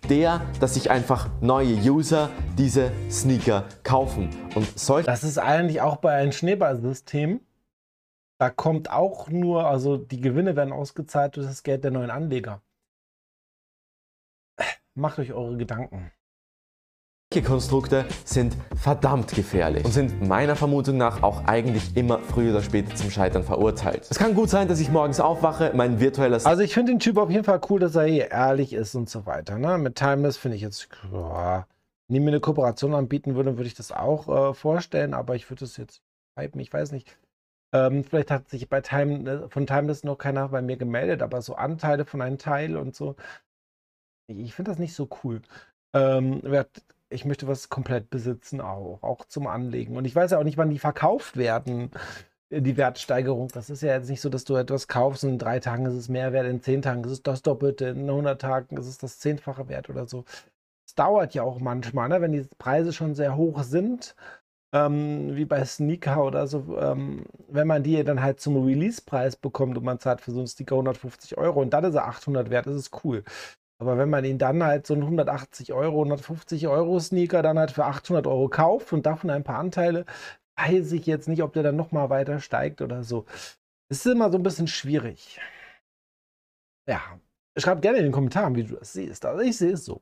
der, 0.10 0.42
dass 0.62 0.76
sich 0.76 0.92
einfach 0.92 1.28
neue 1.42 1.74
User 1.76 2.30
diese 2.58 2.92
Sneaker 3.10 3.66
kaufen. 3.84 4.30
Und 4.56 4.80
solche 4.80 5.08
das 5.08 5.26
ist 5.26 5.40
eigentlich 5.40 5.82
auch 5.82 5.98
bei 5.98 6.14
einem 6.14 6.32
Schneeballsystem 6.32 7.42
da 8.38 8.50
kommt 8.50 8.92
auch 8.92 9.30
nur, 9.30 9.66
also 9.68 9.98
die 9.98 10.22
Gewinne 10.22 10.56
werden 10.56 10.74
ausgezahlt 10.74 11.36
durch 11.38 11.48
das 11.48 11.64
Geld 11.64 11.84
der 11.84 11.92
neuen 11.92 12.10
Anleger. 12.10 12.62
Macht 14.94 15.20
euch 15.20 15.34
eure 15.34 15.58
Gedanken. 15.58 16.12
Konstrukte 17.42 18.06
sind 18.24 18.56
verdammt 18.76 19.34
gefährlich 19.34 19.84
und 19.84 19.92
sind 19.92 20.26
meiner 20.26 20.56
Vermutung 20.56 20.98
nach 20.98 21.22
auch 21.22 21.44
eigentlich 21.46 21.98
immer 21.98 22.20
früher 22.20 22.52
oder 22.52 22.62
später 22.62 22.96
zum 22.96 23.12
Scheitern 23.12 23.44
verurteilt. 23.44 24.08
Es 24.10 24.18
kann 24.18 24.36
gut 24.36 24.50
sein, 24.50 24.70
dass 24.70 24.80
ich 24.80 24.90
morgens 24.90 25.20
aufwache, 25.20 25.72
mein 25.76 26.00
virtuelles... 26.00 26.46
Also 26.46 26.62
ich 26.62 26.74
finde 26.74 26.94
den 26.94 27.00
Typ 27.00 27.18
auf 27.18 27.30
jeden 27.30 27.44
Fall 27.44 27.60
cool, 27.70 27.80
dass 27.80 27.96
er 27.96 28.06
hier 28.06 28.32
ehrlich 28.32 28.72
ist 28.72 28.96
und 28.96 29.10
so 29.10 29.26
weiter. 29.26 29.58
Ne? 29.58 29.78
Mit 29.78 29.96
Timeless 29.96 30.38
finde 30.38 30.56
ich 30.56 30.62
jetzt... 30.62 30.88
Boah, 31.12 31.68
wenn 32.08 32.24
mir 32.24 32.32
eine 32.32 32.40
Kooperation 32.40 32.94
anbieten 32.94 33.36
würde, 33.36 33.58
würde 33.58 33.68
ich 33.68 33.76
das 33.76 33.92
auch 33.92 34.30
äh, 34.30 34.54
vorstellen, 34.54 35.14
aber 35.14 35.36
ich 35.36 35.50
würde 35.50 35.66
es 35.66 35.76
jetzt 35.78 36.02
hypen, 36.40 36.62
ich 36.62 36.72
weiß 36.72 36.92
nicht. 36.92 37.18
Ähm, 37.74 38.04
vielleicht 38.04 38.32
hat 38.32 38.50
sich 38.50 38.70
bei 38.70 38.82
Time, 38.82 39.30
äh, 39.30 39.50
von 39.50 39.68
Timeless 39.68 40.04
noch 40.04 40.18
keiner 40.18 40.50
bei 40.50 40.62
mir 40.62 40.78
gemeldet, 40.78 41.22
aber 41.22 41.42
so 41.42 41.56
Anteile 41.56 42.06
von 42.06 42.22
einem 42.22 42.38
Teil 42.38 42.78
und 42.78 42.96
so. 42.96 43.16
Ich 44.28 44.56
finde 44.56 44.72
das 44.72 44.80
nicht 44.80 44.96
so 44.96 45.10
cool. 45.24 45.42
Ähm, 45.94 46.42
ich 47.10 47.26
möchte 47.26 47.48
was 47.48 47.70
komplett 47.70 48.10
besitzen 48.10 48.62
auch, 48.62 49.00
auch 49.02 49.26
zum 49.26 49.48
Anlegen. 49.48 49.98
Und 49.98 50.06
ich 50.06 50.16
weiß 50.16 50.32
ja 50.32 50.40
auch 50.40 50.44
nicht, 50.44 50.58
wann 50.58 50.70
die 50.70 50.80
verkauft 50.80 51.38
werden, 51.38 51.92
äh, 52.50 52.62
die 52.62 52.78
Wertsteigerung. 52.78 53.50
Das 53.50 53.70
ist 53.70 53.82
ja 53.82 53.94
jetzt 53.96 54.10
nicht 54.10 54.22
so, 54.22 54.30
dass 54.30 54.46
du 54.46 54.56
etwas 54.56 54.88
kaufst 54.88 55.24
und 55.24 55.32
in 55.32 55.40
drei 55.40 55.60
Tagen 55.60 55.86
ist 55.86 55.96
es 55.96 56.10
mehr 56.10 56.34
wert, 56.34 56.48
in 56.48 56.62
zehn 56.62 56.82
Tagen 56.82 57.04
ist 57.04 57.12
es 57.12 57.24
das 57.24 57.42
Doppelte, 57.42 57.88
in 57.88 58.10
100 58.10 58.42
Tagen 58.42 58.78
ist 58.78 58.88
es 58.88 58.98
das 58.98 59.20
Zehnfache 59.20 59.68
wert 59.70 59.90
oder 59.90 60.08
so. 60.08 60.26
Es 60.88 60.96
dauert 60.96 61.34
ja 61.34 61.44
auch 61.44 61.60
manchmal, 61.60 62.10
ne? 62.10 62.22
wenn 62.22 62.32
die 62.32 62.48
Preise 62.58 62.94
schon 62.94 63.16
sehr 63.16 63.36
hoch 63.36 63.64
sind 63.64 64.16
ähm, 64.76 65.36
wie 65.38 65.46
bei 65.46 65.64
Sneaker 65.64 66.26
oder 66.26 66.48
so, 66.48 66.78
ähm, 66.78 67.26
wenn 67.48 67.68
man 67.68 67.82
die 67.84 68.04
dann 68.04 68.22
halt 68.22 68.42
zum 68.42 68.62
Release-Preis 68.64 69.38
bekommt 69.38 69.78
und 69.78 69.86
man 69.86 70.00
zahlt 70.00 70.20
für 70.22 70.32
so 70.32 70.40
einen 70.40 70.48
Sneaker 70.48 70.76
150 70.76 71.38
Euro 71.38 71.62
und 71.62 71.72
dann 71.72 71.86
ist 71.86 71.96
er 71.96 72.08
800 72.08 72.50
wert, 72.50 72.68
ist 72.68 72.76
es 72.76 72.92
cool. 73.04 73.24
Aber 73.80 73.98
wenn 73.98 74.10
man 74.10 74.26
ihn 74.26 74.38
dann 74.38 74.64
halt 74.64 74.88
so 74.88 74.94
einen 74.94 75.04
180 75.04 75.74
Euro, 75.74 76.00
150 76.00 76.68
Euro 76.68 77.00
Sneaker 77.00 77.42
dann 77.42 77.60
halt 77.60 77.72
für 77.72 77.86
800 77.86 78.28
Euro 78.28 78.50
kauft 78.50 78.94
und 78.94 79.06
davon 79.06 79.30
ein 79.30 79.44
paar 79.44 79.60
Anteile, 79.60 80.06
weiß 80.58 80.92
ich 80.94 81.06
jetzt 81.06 81.28
nicht, 81.30 81.44
ob 81.44 81.54
der 81.54 81.64
dann 81.64 81.76
nochmal 81.78 82.10
weiter 82.10 82.40
steigt 82.40 82.82
oder 82.82 83.04
so. 83.04 83.26
Es 83.90 84.06
ist 84.06 84.12
immer 84.14 84.32
so 84.32 84.38
ein 84.38 84.44
bisschen 84.44 84.68
schwierig. 84.68 85.40
Ja, 86.88 87.02
schreibt 87.58 87.82
gerne 87.82 87.98
in 88.00 88.06
den 88.06 88.12
Kommentaren, 88.12 88.56
wie 88.56 88.64
du 88.64 88.76
das 88.76 88.94
siehst. 88.94 89.26
Also 89.26 89.42
ich 89.42 89.58
sehe 89.58 89.74
es 89.74 89.86
so. 89.86 90.02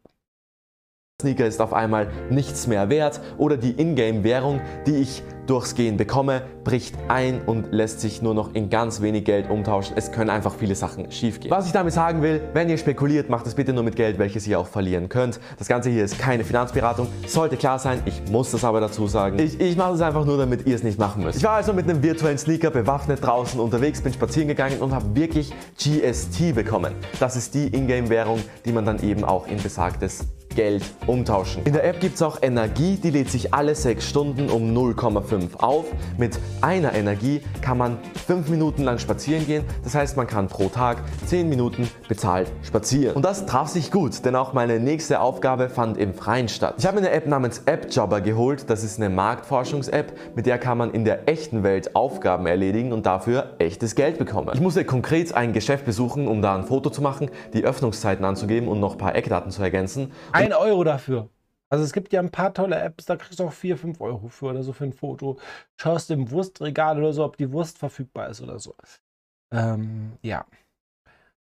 Sneaker 1.24 1.46
ist 1.46 1.62
auf 1.62 1.72
einmal 1.72 2.10
nichts 2.30 2.68
mehr 2.68 2.90
wert 2.90 3.22
oder 3.38 3.56
die 3.56 3.80
Ingame-Währung, 3.80 4.60
die 4.86 4.98
ich 4.98 5.24
durchs 5.48 5.76
Gehen 5.76 5.98
bekomme, 5.98 6.44
bricht 6.64 6.96
ein 7.08 7.42
und 7.46 7.72
lässt 7.72 8.00
sich 8.00 8.22
nur 8.22 8.34
noch 8.34 8.54
in 8.56 8.70
ganz 8.70 9.02
wenig 9.02 9.26
Geld 9.26 9.50
umtauschen. 9.50 9.96
Es 9.98 10.12
können 10.12 10.30
einfach 10.30 10.54
viele 10.56 10.76
Sachen 10.76 11.12
schiefgehen. 11.12 11.52
Was 11.52 11.66
ich 11.66 11.74
damit 11.74 11.94
sagen 11.94 12.22
will, 12.22 12.42
wenn 12.54 12.70
ihr 12.70 12.78
spekuliert, 12.78 13.30
macht 13.30 13.46
es 13.48 13.56
bitte 13.56 13.74
nur 13.74 13.84
mit 13.84 13.96
Geld, 13.96 14.20
welches 14.20 14.48
ihr 14.48 14.60
auch 14.60 14.68
verlieren 14.68 15.10
könnt. 15.10 15.40
Das 15.58 15.68
Ganze 15.68 15.90
hier 15.90 16.06
ist 16.06 16.18
keine 16.18 16.44
Finanzberatung, 16.44 17.08
sollte 17.28 17.58
klar 17.58 17.80
sein, 17.80 18.02
ich 18.06 18.22
muss 18.32 18.52
das 18.52 18.64
aber 18.64 18.80
dazu 18.80 19.08
sagen. 19.08 19.40
Ich, 19.40 19.60
ich 19.60 19.76
mache 19.76 19.94
es 19.94 20.02
einfach 20.02 20.26
nur, 20.26 20.38
damit 20.38 20.66
ihr 20.66 20.76
es 20.76 20.84
nicht 20.84 21.00
machen 21.00 21.24
müsst. 21.24 21.38
Ich 21.38 21.44
war 21.44 21.56
also 21.56 21.74
mit 21.74 21.90
einem 21.90 22.02
virtuellen 22.02 22.38
Sneaker 22.38 22.72
bewaffnet 22.72 23.24
draußen 23.24 23.60
unterwegs, 23.60 24.02
bin 24.02 24.14
spazieren 24.14 24.48
gegangen 24.48 24.80
und 24.80 24.94
habe 24.94 25.16
wirklich 25.16 25.54
GST 25.78 26.56
bekommen. 26.56 26.94
Das 27.20 27.36
ist 27.36 27.54
die 27.54 27.68
Ingame-Währung, 27.68 28.40
die 28.66 28.72
man 28.72 28.86
dann 28.86 29.02
eben 29.04 29.24
auch 29.24 29.48
in 29.48 29.62
besagtes 29.62 30.26
Geld 30.56 30.84
umtauschen. 31.08 31.64
In 31.66 31.74
der 31.74 31.84
App 31.84 32.00
gibt 32.00 32.16
es 32.16 32.22
auch 32.22 32.40
Energie, 32.42 32.98
die 32.98 33.10
lädt 33.10 33.30
sich 33.30 33.54
alle 33.54 33.76
6 33.76 34.08
Stunden 34.08 34.50
um 34.50 34.76
0,5 34.76 35.58
auf. 35.58 35.86
Mit 36.18 36.40
einer 36.62 36.94
Energie 36.94 37.42
kann 37.62 37.78
man 37.78 37.98
5 38.28 38.50
Minuten 38.50 38.84
lang 38.84 39.00
spazieren 39.00 39.46
gehen, 39.46 39.64
das 39.84 39.96
heißt 39.96 40.18
man 40.18 40.28
kann 40.28 40.48
pro 40.48 40.70
Tag 40.70 40.98
10 41.26 41.50
Minuten 41.50 41.90
bezahlt 42.08 42.52
spazieren. 42.64 43.16
Und 43.16 43.26
das 43.26 43.46
traf 43.46 43.68
sich 43.68 43.92
gut, 43.92 44.26
denn 44.26 44.36
auch 44.36 44.54
meine 44.54 44.80
nächste 44.80 45.20
Aufgabe 45.20 45.70
fand 45.70 45.98
im 45.98 46.14
Freien 46.14 46.50
statt. 46.50 46.76
Ich 46.78 46.86
habe 46.86 47.00
mir 47.00 47.08
eine 47.08 47.16
App 47.16 47.28
namens 47.28 47.64
AppJobber 47.66 48.22
geholt, 48.22 48.70
das 48.70 48.84
ist 48.84 49.00
eine 49.00 49.10
Marktforschungs-App, 49.10 50.14
mit 50.36 50.46
der 50.46 50.58
kann 50.58 50.78
man 50.78 50.92
in 50.92 51.06
der 51.06 51.28
echten 51.28 51.64
Welt 51.64 51.96
Aufgaben 51.96 52.46
erledigen 52.46 52.94
und 52.94 53.06
dafür 53.06 53.54
echtes 53.60 53.96
Geld 53.96 54.18
bekommen. 54.18 54.52
Ich 54.54 54.62
musste 54.62 54.86
konkret 54.86 55.34
ein 55.34 55.54
Geschäft 55.54 55.86
besuchen, 55.86 56.28
um 56.28 56.42
da 56.42 56.56
ein 56.56 56.66
Foto 56.66 56.90
zu 56.90 57.02
machen, 57.02 57.30
die 57.54 57.64
Öffnungszeiten 57.64 58.26
anzugeben 58.26 58.68
und 58.68 58.80
noch 58.80 58.94
ein 58.94 58.98
paar 58.98 59.16
Eckdaten 59.16 59.52
zu 59.52 59.62
ergänzen. 59.62 60.12
Ein 60.44 60.54
Euro 60.54 60.84
dafür. 60.84 61.30
Also 61.70 61.84
es 61.86 61.92
gibt 61.92 62.14
ja 62.14 62.20
ein 62.20 62.30
paar 62.30 62.54
tolle 62.54 62.80
Apps, 62.80 63.06
da 63.06 63.16
kriegst 63.16 63.40
du 63.40 63.46
auch 63.46 63.52
4, 63.52 63.78
5 63.78 64.00
Euro 64.00 64.28
für 64.28 64.46
oder 64.46 64.62
so 64.62 64.74
für 64.74 64.84
ein 64.84 64.94
Foto. 64.94 65.40
Schaust 65.76 66.12
im 66.12 66.30
Wurstregal 66.30 67.00
oder 67.00 67.14
so, 67.14 67.24
ob 67.24 67.36
die 67.38 67.52
Wurst 67.52 67.80
verfügbar 67.80 68.30
ist 68.30 68.42
oder 68.42 68.60
so. 68.60 68.76
Ähm, 69.52 70.14
ja. 70.22 70.46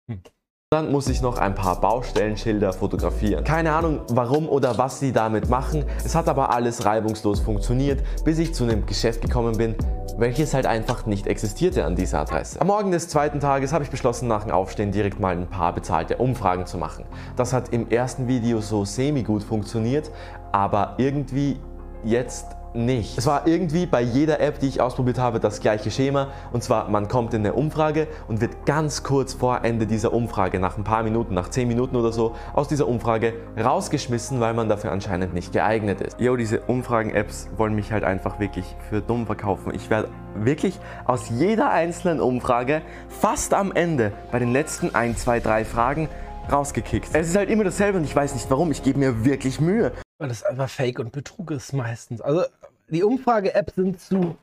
Hm. 0.09 0.21
Dann 0.69 0.91
muss 0.91 1.07
ich 1.07 1.21
noch 1.21 1.37
ein 1.37 1.55
paar 1.55 1.79
Baustellenschilder 1.79 2.73
fotografieren. 2.73 3.45
Keine 3.45 3.71
Ahnung 3.71 4.01
warum 4.09 4.49
oder 4.49 4.77
was 4.77 4.99
sie 4.99 5.13
damit 5.13 5.47
machen. 5.47 5.85
Es 6.03 6.13
hat 6.13 6.27
aber 6.27 6.49
alles 6.49 6.83
reibungslos 6.83 7.39
funktioniert, 7.39 8.03
bis 8.25 8.37
ich 8.37 8.53
zu 8.53 8.65
einem 8.65 8.85
Geschäft 8.85 9.21
gekommen 9.21 9.57
bin, 9.57 9.75
welches 10.17 10.53
halt 10.53 10.65
einfach 10.65 11.05
nicht 11.05 11.27
existierte 11.27 11.85
an 11.85 11.95
dieser 11.95 12.19
Adresse. 12.19 12.59
Am 12.59 12.67
Morgen 12.67 12.91
des 12.91 13.07
zweiten 13.07 13.39
Tages 13.39 13.71
habe 13.71 13.83
ich 13.83 13.89
beschlossen, 13.89 14.27
nach 14.27 14.43
dem 14.43 14.51
Aufstehen 14.51 14.91
direkt 14.91 15.19
mal 15.19 15.35
ein 15.35 15.47
paar 15.47 15.73
bezahlte 15.73 16.17
Umfragen 16.17 16.65
zu 16.65 16.77
machen. 16.77 17.05
Das 17.35 17.53
hat 17.53 17.69
im 17.69 17.89
ersten 17.89 18.27
Video 18.27 18.59
so 18.59 18.83
semi-gut 18.83 19.43
funktioniert, 19.43 20.11
aber 20.51 20.95
irgendwie 20.97 21.59
jetzt 22.03 22.47
nicht. 22.73 23.17
Es 23.17 23.25
war 23.25 23.47
irgendwie 23.47 23.85
bei 23.85 24.01
jeder 24.01 24.39
App, 24.39 24.59
die 24.59 24.67
ich 24.67 24.81
ausprobiert 24.81 25.17
habe, 25.17 25.39
das 25.39 25.61
gleiche 25.61 25.89
Schema. 25.89 26.27
Und 26.51 26.63
zwar, 26.63 26.89
man 26.89 27.07
kommt 27.07 27.33
in 27.33 27.41
eine 27.41 27.53
Umfrage 27.53 28.07
und 28.27 28.39
wird 28.41 28.65
ganz 28.65 29.03
kurz 29.03 29.33
vor 29.33 29.63
Ende 29.63 29.87
dieser 29.87 30.13
Umfrage, 30.13 30.59
nach 30.59 30.77
ein 30.77 30.83
paar 30.83 31.03
Minuten, 31.03 31.33
nach 31.33 31.49
10 31.49 31.67
Minuten 31.67 31.95
oder 31.95 32.11
so, 32.11 32.35
aus 32.53 32.67
dieser 32.67 32.87
Umfrage 32.87 33.33
rausgeschmissen, 33.57 34.39
weil 34.39 34.53
man 34.53 34.69
dafür 34.69 34.91
anscheinend 34.91 35.33
nicht 35.33 35.53
geeignet 35.53 36.01
ist. 36.01 36.19
Jo, 36.19 36.35
diese 36.35 36.61
Umfragen-Apps 36.61 37.49
wollen 37.57 37.73
mich 37.73 37.91
halt 37.91 38.03
einfach 38.03 38.39
wirklich 38.39 38.75
für 38.89 39.01
dumm 39.01 39.25
verkaufen. 39.25 39.73
Ich 39.73 39.89
werde 39.89 40.09
wirklich 40.35 40.79
aus 41.05 41.29
jeder 41.29 41.71
einzelnen 41.71 42.21
Umfrage 42.21 42.81
fast 43.09 43.53
am 43.53 43.71
Ende 43.71 44.11
bei 44.31 44.39
den 44.39 44.51
letzten 44.51 44.93
1, 44.93 45.19
2, 45.23 45.39
3 45.39 45.65
Fragen 45.65 46.09
rausgekickt. 46.51 47.09
Es 47.13 47.29
ist 47.29 47.35
halt 47.35 47.49
immer 47.49 47.63
dasselbe 47.63 47.97
und 47.97 48.03
ich 48.03 48.15
weiß 48.15 48.33
nicht 48.35 48.49
warum. 48.51 48.71
Ich 48.71 48.83
gebe 48.83 48.99
mir 48.99 49.25
wirklich 49.25 49.59
Mühe. 49.59 49.91
Weil 50.19 50.29
das 50.29 50.43
einfach 50.43 50.69
Fake 50.69 50.99
und 50.99 51.11
Betrug 51.11 51.51
ist 51.51 51.73
meistens. 51.73 52.21
Also 52.21 52.45
die 52.89 53.03
Umfrage-Apps 53.03 53.75
sind 53.75 53.99
zu, 53.99 54.37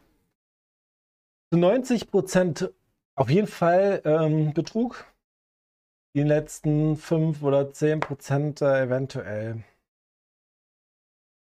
zu 1.52 1.58
90 1.58 2.10
Prozent 2.10 2.72
auf 3.16 3.30
jeden 3.30 3.46
Fall 3.46 4.02
ähm, 4.04 4.52
Betrug. 4.52 5.04
Die 6.16 6.22
letzten 6.22 6.96
5 6.96 7.42
oder 7.42 7.72
10 7.72 8.00
Prozent 8.00 8.62
äh, 8.62 8.82
eventuell 8.82 9.64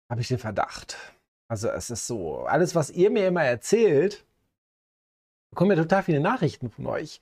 habe 0.09 0.21
ich 0.21 0.27
den 0.27 0.39
Verdacht. 0.39 0.97
Also 1.47 1.69
es 1.69 1.89
ist 1.89 2.07
so, 2.07 2.45
alles, 2.45 2.73
was 2.73 2.89
ihr 2.89 3.11
mir 3.11 3.27
immer 3.27 3.43
erzählt, 3.43 4.25
bekommen 5.51 5.71
ja 5.71 5.83
total 5.83 6.03
viele 6.03 6.19
Nachrichten 6.19 6.71
von 6.71 6.87
euch 6.87 7.19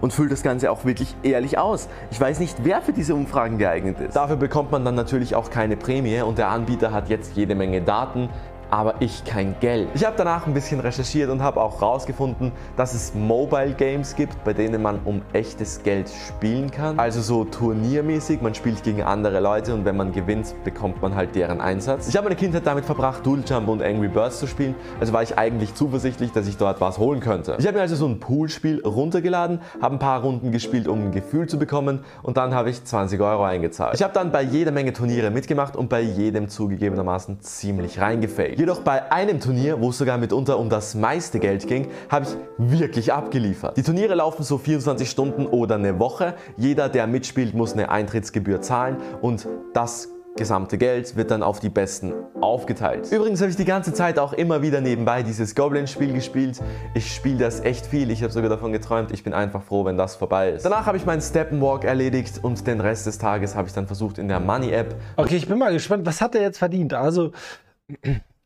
und 0.00 0.12
füllt 0.12 0.32
das 0.32 0.42
Ganze 0.42 0.70
auch 0.70 0.84
wirklich 0.84 1.14
ehrlich 1.22 1.58
aus. 1.58 1.88
Ich 2.10 2.20
weiß 2.20 2.40
nicht, 2.40 2.64
wer 2.64 2.82
für 2.82 2.92
diese 2.92 3.14
Umfragen 3.14 3.58
geeignet 3.58 4.00
ist. 4.00 4.16
Dafür 4.16 4.36
bekommt 4.36 4.70
man 4.70 4.84
dann 4.84 4.94
natürlich 4.94 5.34
auch 5.34 5.50
keine 5.50 5.76
Prämie 5.76 6.20
und 6.22 6.38
der 6.38 6.48
Anbieter 6.48 6.92
hat 6.92 7.08
jetzt 7.08 7.36
jede 7.36 7.54
Menge 7.54 7.80
Daten, 7.80 8.28
aber 8.70 8.94
ich 9.00 9.24
kein 9.24 9.54
Geld. 9.60 9.88
Ich 9.94 10.04
habe 10.04 10.14
danach 10.16 10.46
ein 10.46 10.54
bisschen 10.54 10.80
recherchiert 10.80 11.30
und 11.30 11.42
habe 11.42 11.60
auch 11.60 11.80
herausgefunden, 11.80 12.52
dass 12.76 12.94
es 12.94 13.14
Mobile 13.14 13.72
Games 13.72 14.14
gibt, 14.14 14.42
bei 14.44 14.52
denen 14.52 14.82
man 14.82 15.00
um 15.04 15.22
echtes 15.32 15.82
Geld 15.82 16.08
spielen 16.08 16.70
kann. 16.70 16.98
Also 16.98 17.20
so 17.20 17.44
turniermäßig, 17.44 18.40
man 18.40 18.54
spielt 18.54 18.82
gegen 18.82 19.02
andere 19.02 19.40
Leute 19.40 19.74
und 19.74 19.84
wenn 19.84 19.96
man 19.96 20.12
gewinnt, 20.12 20.54
bekommt 20.64 21.02
man 21.02 21.14
halt 21.14 21.34
deren 21.34 21.60
Einsatz. 21.60 22.08
Ich 22.08 22.16
habe 22.16 22.24
meine 22.24 22.36
Kindheit 22.36 22.66
damit 22.66 22.84
verbracht, 22.84 23.26
Dual 23.26 23.42
Jump 23.46 23.68
und 23.68 23.82
Angry 23.82 24.08
Birds 24.08 24.38
zu 24.38 24.46
spielen, 24.46 24.74
also 25.00 25.12
war 25.12 25.22
ich 25.22 25.36
eigentlich 25.36 25.74
zuversichtlich, 25.74 26.32
dass 26.32 26.46
ich 26.46 26.56
dort 26.56 26.80
was 26.80 26.98
holen 26.98 27.20
könnte. 27.20 27.56
Ich 27.58 27.66
habe 27.66 27.76
mir 27.76 27.82
also 27.82 27.96
so 27.96 28.06
ein 28.06 28.20
Poolspiel 28.20 28.82
runtergeladen, 28.84 29.60
habe 29.80 29.96
ein 29.96 29.98
paar 29.98 30.22
Runden 30.22 30.52
gespielt, 30.52 30.86
um 30.86 31.06
ein 31.06 31.12
Gefühl 31.12 31.48
zu 31.48 31.58
bekommen 31.58 32.04
und 32.22 32.36
dann 32.36 32.54
habe 32.54 32.70
ich 32.70 32.84
20 32.84 33.20
Euro 33.20 33.42
eingezahlt. 33.42 33.94
Ich 33.94 34.02
habe 34.02 34.14
dann 34.14 34.30
bei 34.32 34.42
jeder 34.42 34.70
Menge 34.70 34.92
Turniere 34.92 35.30
mitgemacht 35.30 35.76
und 35.76 35.88
bei 35.88 36.00
jedem 36.00 36.48
zugegebenermaßen 36.48 37.40
ziemlich 37.40 38.00
reingefaked. 38.00 38.59
Jedoch 38.60 38.82
bei 38.82 39.10
einem 39.10 39.40
Turnier, 39.40 39.80
wo 39.80 39.88
es 39.88 39.96
sogar 39.96 40.18
mitunter 40.18 40.58
um 40.58 40.68
das 40.68 40.94
meiste 40.94 41.38
Geld 41.38 41.66
ging, 41.66 41.88
habe 42.10 42.26
ich 42.26 42.36
wirklich 42.58 43.10
abgeliefert. 43.10 43.74
Die 43.78 43.82
Turniere 43.82 44.14
laufen 44.14 44.42
so 44.42 44.58
24 44.58 45.08
Stunden 45.08 45.46
oder 45.46 45.76
eine 45.76 45.98
Woche. 45.98 46.34
Jeder, 46.58 46.90
der 46.90 47.06
mitspielt, 47.06 47.54
muss 47.54 47.72
eine 47.72 47.88
Eintrittsgebühr 47.88 48.60
zahlen 48.60 48.98
und 49.22 49.48
das 49.72 50.10
gesamte 50.36 50.76
Geld 50.76 51.16
wird 51.16 51.30
dann 51.30 51.42
auf 51.42 51.60
die 51.60 51.70
Besten 51.70 52.12
aufgeteilt. 52.42 53.10
Übrigens 53.10 53.40
habe 53.40 53.50
ich 53.50 53.56
die 53.56 53.64
ganze 53.64 53.94
Zeit 53.94 54.18
auch 54.18 54.34
immer 54.34 54.60
wieder 54.60 54.82
nebenbei 54.82 55.22
dieses 55.22 55.54
Goblin-Spiel 55.54 56.12
gespielt. 56.12 56.60
Ich 56.92 57.14
spiele 57.14 57.38
das 57.38 57.60
echt 57.60 57.86
viel, 57.86 58.10
ich 58.10 58.22
habe 58.22 58.30
sogar 58.30 58.50
davon 58.50 58.72
geträumt. 58.72 59.10
Ich 59.10 59.24
bin 59.24 59.32
einfach 59.32 59.62
froh, 59.62 59.86
wenn 59.86 59.96
das 59.96 60.16
vorbei 60.16 60.50
ist. 60.50 60.66
Danach 60.66 60.84
habe 60.84 60.98
ich 60.98 61.06
meinen 61.06 61.22
Steppenwalk 61.22 61.84
erledigt 61.84 62.40
und 62.42 62.66
den 62.66 62.82
Rest 62.82 63.06
des 63.06 63.16
Tages 63.16 63.56
habe 63.56 63.68
ich 63.68 63.72
dann 63.72 63.86
versucht 63.86 64.18
in 64.18 64.28
der 64.28 64.38
Money-App. 64.38 64.96
Okay, 65.16 65.36
ich 65.36 65.48
bin 65.48 65.58
mal 65.58 65.72
gespannt, 65.72 66.04
was 66.04 66.20
hat 66.20 66.34
er 66.34 66.42
jetzt 66.42 66.58
verdient? 66.58 66.92
Also 66.92 67.32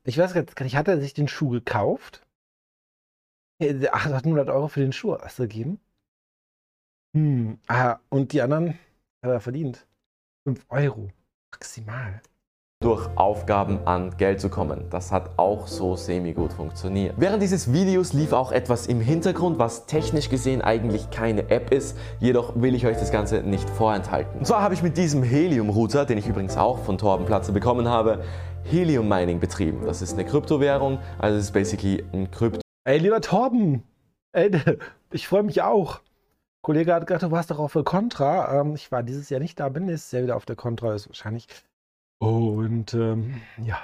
ich 0.04 0.18
weiß 0.18 0.34
jetzt 0.34 0.56
gar 0.56 0.64
nicht, 0.64 0.76
hat 0.76 0.88
er 0.88 1.00
sich 1.00 1.14
den 1.14 1.28
Schuh 1.28 1.50
gekauft? 1.50 2.26
800 3.60 4.48
Euro 4.50 4.68
für 4.68 4.80
den 4.80 4.92
Schuh 4.92 5.14
ausgegeben? 5.14 5.80
Hm, 7.14 7.58
ah, 7.68 7.98
und 8.10 8.32
die 8.32 8.42
anderen 8.42 8.78
hat 9.22 9.30
er 9.30 9.40
verdient. 9.40 9.86
5 10.44 10.66
Euro. 10.68 11.10
Maximal 11.52 12.20
durch 12.84 13.08
Aufgaben 13.16 13.78
an 13.86 14.14
Geld 14.18 14.42
zu 14.42 14.50
kommen. 14.50 14.84
Das 14.90 15.10
hat 15.10 15.30
auch 15.38 15.66
so 15.66 15.96
semi-gut 15.96 16.52
funktioniert. 16.52 17.14
Während 17.16 17.42
dieses 17.42 17.72
Videos 17.72 18.12
lief 18.12 18.34
auch 18.34 18.52
etwas 18.52 18.86
im 18.86 19.00
Hintergrund, 19.00 19.58
was 19.58 19.86
technisch 19.86 20.28
gesehen 20.28 20.60
eigentlich 20.60 21.10
keine 21.10 21.48
App 21.48 21.72
ist, 21.72 21.96
jedoch 22.20 22.60
will 22.60 22.74
ich 22.74 22.86
euch 22.86 22.98
das 22.98 23.10
Ganze 23.10 23.38
nicht 23.38 23.68
vorenthalten. 23.70 24.38
Und 24.38 24.46
zwar 24.46 24.60
habe 24.60 24.74
ich 24.74 24.82
mit 24.82 24.98
diesem 24.98 25.22
Helium-Router, 25.22 26.04
den 26.04 26.18
ich 26.18 26.28
übrigens 26.28 26.58
auch 26.58 26.78
von 26.80 26.98
Torben 26.98 27.24
Platze 27.24 27.52
bekommen 27.52 27.88
habe, 27.88 28.22
Helium 28.64 29.08
Mining 29.08 29.40
betrieben. 29.40 29.84
Das 29.84 30.02
ist 30.02 30.14
eine 30.14 30.24
Kryptowährung, 30.24 30.98
also 31.18 31.38
es 31.38 31.44
ist 31.46 31.52
basically 31.52 32.04
ein 32.12 32.30
Krypto. 32.30 32.60
Ey, 32.84 32.98
lieber 32.98 33.20
Torben, 33.20 33.82
ey, 34.32 34.50
ich 35.12 35.28
freue 35.28 35.42
mich 35.42 35.62
auch. 35.62 36.00
Kollege 36.62 36.94
hat 36.94 37.06
gesagt, 37.06 37.24
du 37.24 37.30
warst 37.30 37.50
doch 37.50 37.58
auf 37.58 37.74
der 37.74 37.84
Contra. 37.84 38.60
Ähm, 38.60 38.74
ich 38.74 38.90
war 38.90 39.02
dieses 39.02 39.28
Jahr 39.30 39.40
nicht 39.40 39.60
da, 39.60 39.68
bin 39.68 39.84
nächstes 39.84 40.12
Jahr 40.12 40.22
wieder 40.22 40.36
auf 40.36 40.46
der 40.46 40.56
Contra, 40.56 40.94
ist 40.94 41.08
wahrscheinlich 41.08 41.46
und 42.24 42.94
ähm, 42.94 43.42
ja, 43.62 43.78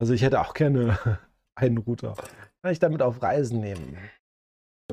also 0.00 0.14
ich 0.14 0.22
hätte 0.22 0.40
auch 0.40 0.54
gerne 0.54 0.98
einen 1.54 1.78
Router. 1.78 2.14
Kann 2.62 2.72
ich 2.72 2.80
damit 2.80 3.02
auf 3.02 3.22
Reisen 3.22 3.60
nehmen. 3.60 3.96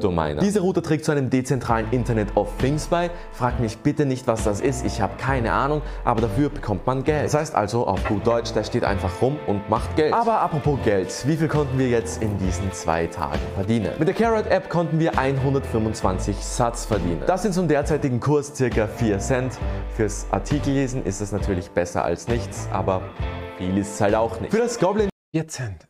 Miner. 0.07 0.41
Dieser 0.41 0.61
Router 0.61 0.81
trägt 0.81 1.03
zu 1.03 1.11
einem 1.11 1.29
dezentralen 1.29 1.91
Internet 1.91 2.35
of 2.35 2.49
Things 2.57 2.87
bei. 2.87 3.09
Frag 3.33 3.59
mich 3.59 3.79
bitte 3.79 4.05
nicht, 4.05 4.27
was 4.27 4.45
das 4.45 4.61
ist, 4.61 4.85
ich 4.85 5.01
habe 5.01 5.13
keine 5.17 5.51
Ahnung, 5.51 5.81
aber 6.05 6.21
dafür 6.21 6.49
bekommt 6.49 6.87
man 6.87 7.03
Geld. 7.03 7.25
Das 7.25 7.33
heißt 7.33 7.55
also 7.55 7.85
auf 7.85 8.03
gut 8.05 8.25
Deutsch, 8.25 8.53
der 8.53 8.63
steht 8.63 8.85
einfach 8.85 9.21
rum 9.21 9.37
und 9.47 9.69
macht 9.69 9.95
Geld. 9.95 10.13
Aber 10.13 10.39
apropos 10.39 10.79
Geld, 10.83 11.13
wie 11.27 11.35
viel 11.35 11.47
konnten 11.47 11.77
wir 11.77 11.89
jetzt 11.89 12.21
in 12.23 12.37
diesen 12.37 12.71
zwei 12.71 13.07
Tagen 13.07 13.39
verdienen? 13.55 13.91
Mit 13.99 14.07
der 14.07 14.15
Carrot 14.15 14.47
App 14.47 14.69
konnten 14.69 14.99
wir 14.99 15.17
125 15.17 16.37
Satz 16.37 16.85
verdienen. 16.85 17.23
Das 17.27 17.41
sind 17.41 17.53
zum 17.53 17.67
derzeitigen 17.67 18.19
Kurs 18.19 18.55
circa 18.55 18.87
4 18.87 19.19
Cent. 19.19 19.57
Fürs 19.95 20.27
Artikellesen 20.31 21.03
ist 21.05 21.19
das 21.19 21.31
natürlich 21.31 21.69
besser 21.71 22.05
als 22.05 22.27
nichts, 22.27 22.69
aber 22.71 23.01
viel 23.57 23.77
ist 23.77 23.95
es 23.95 24.01
halt 24.01 24.15
auch 24.15 24.39
nicht. 24.39 24.51
Für 24.51 24.59
das 24.59 24.79
Goblin 24.79 25.09
4 25.31 25.47
Cent. 25.47 25.88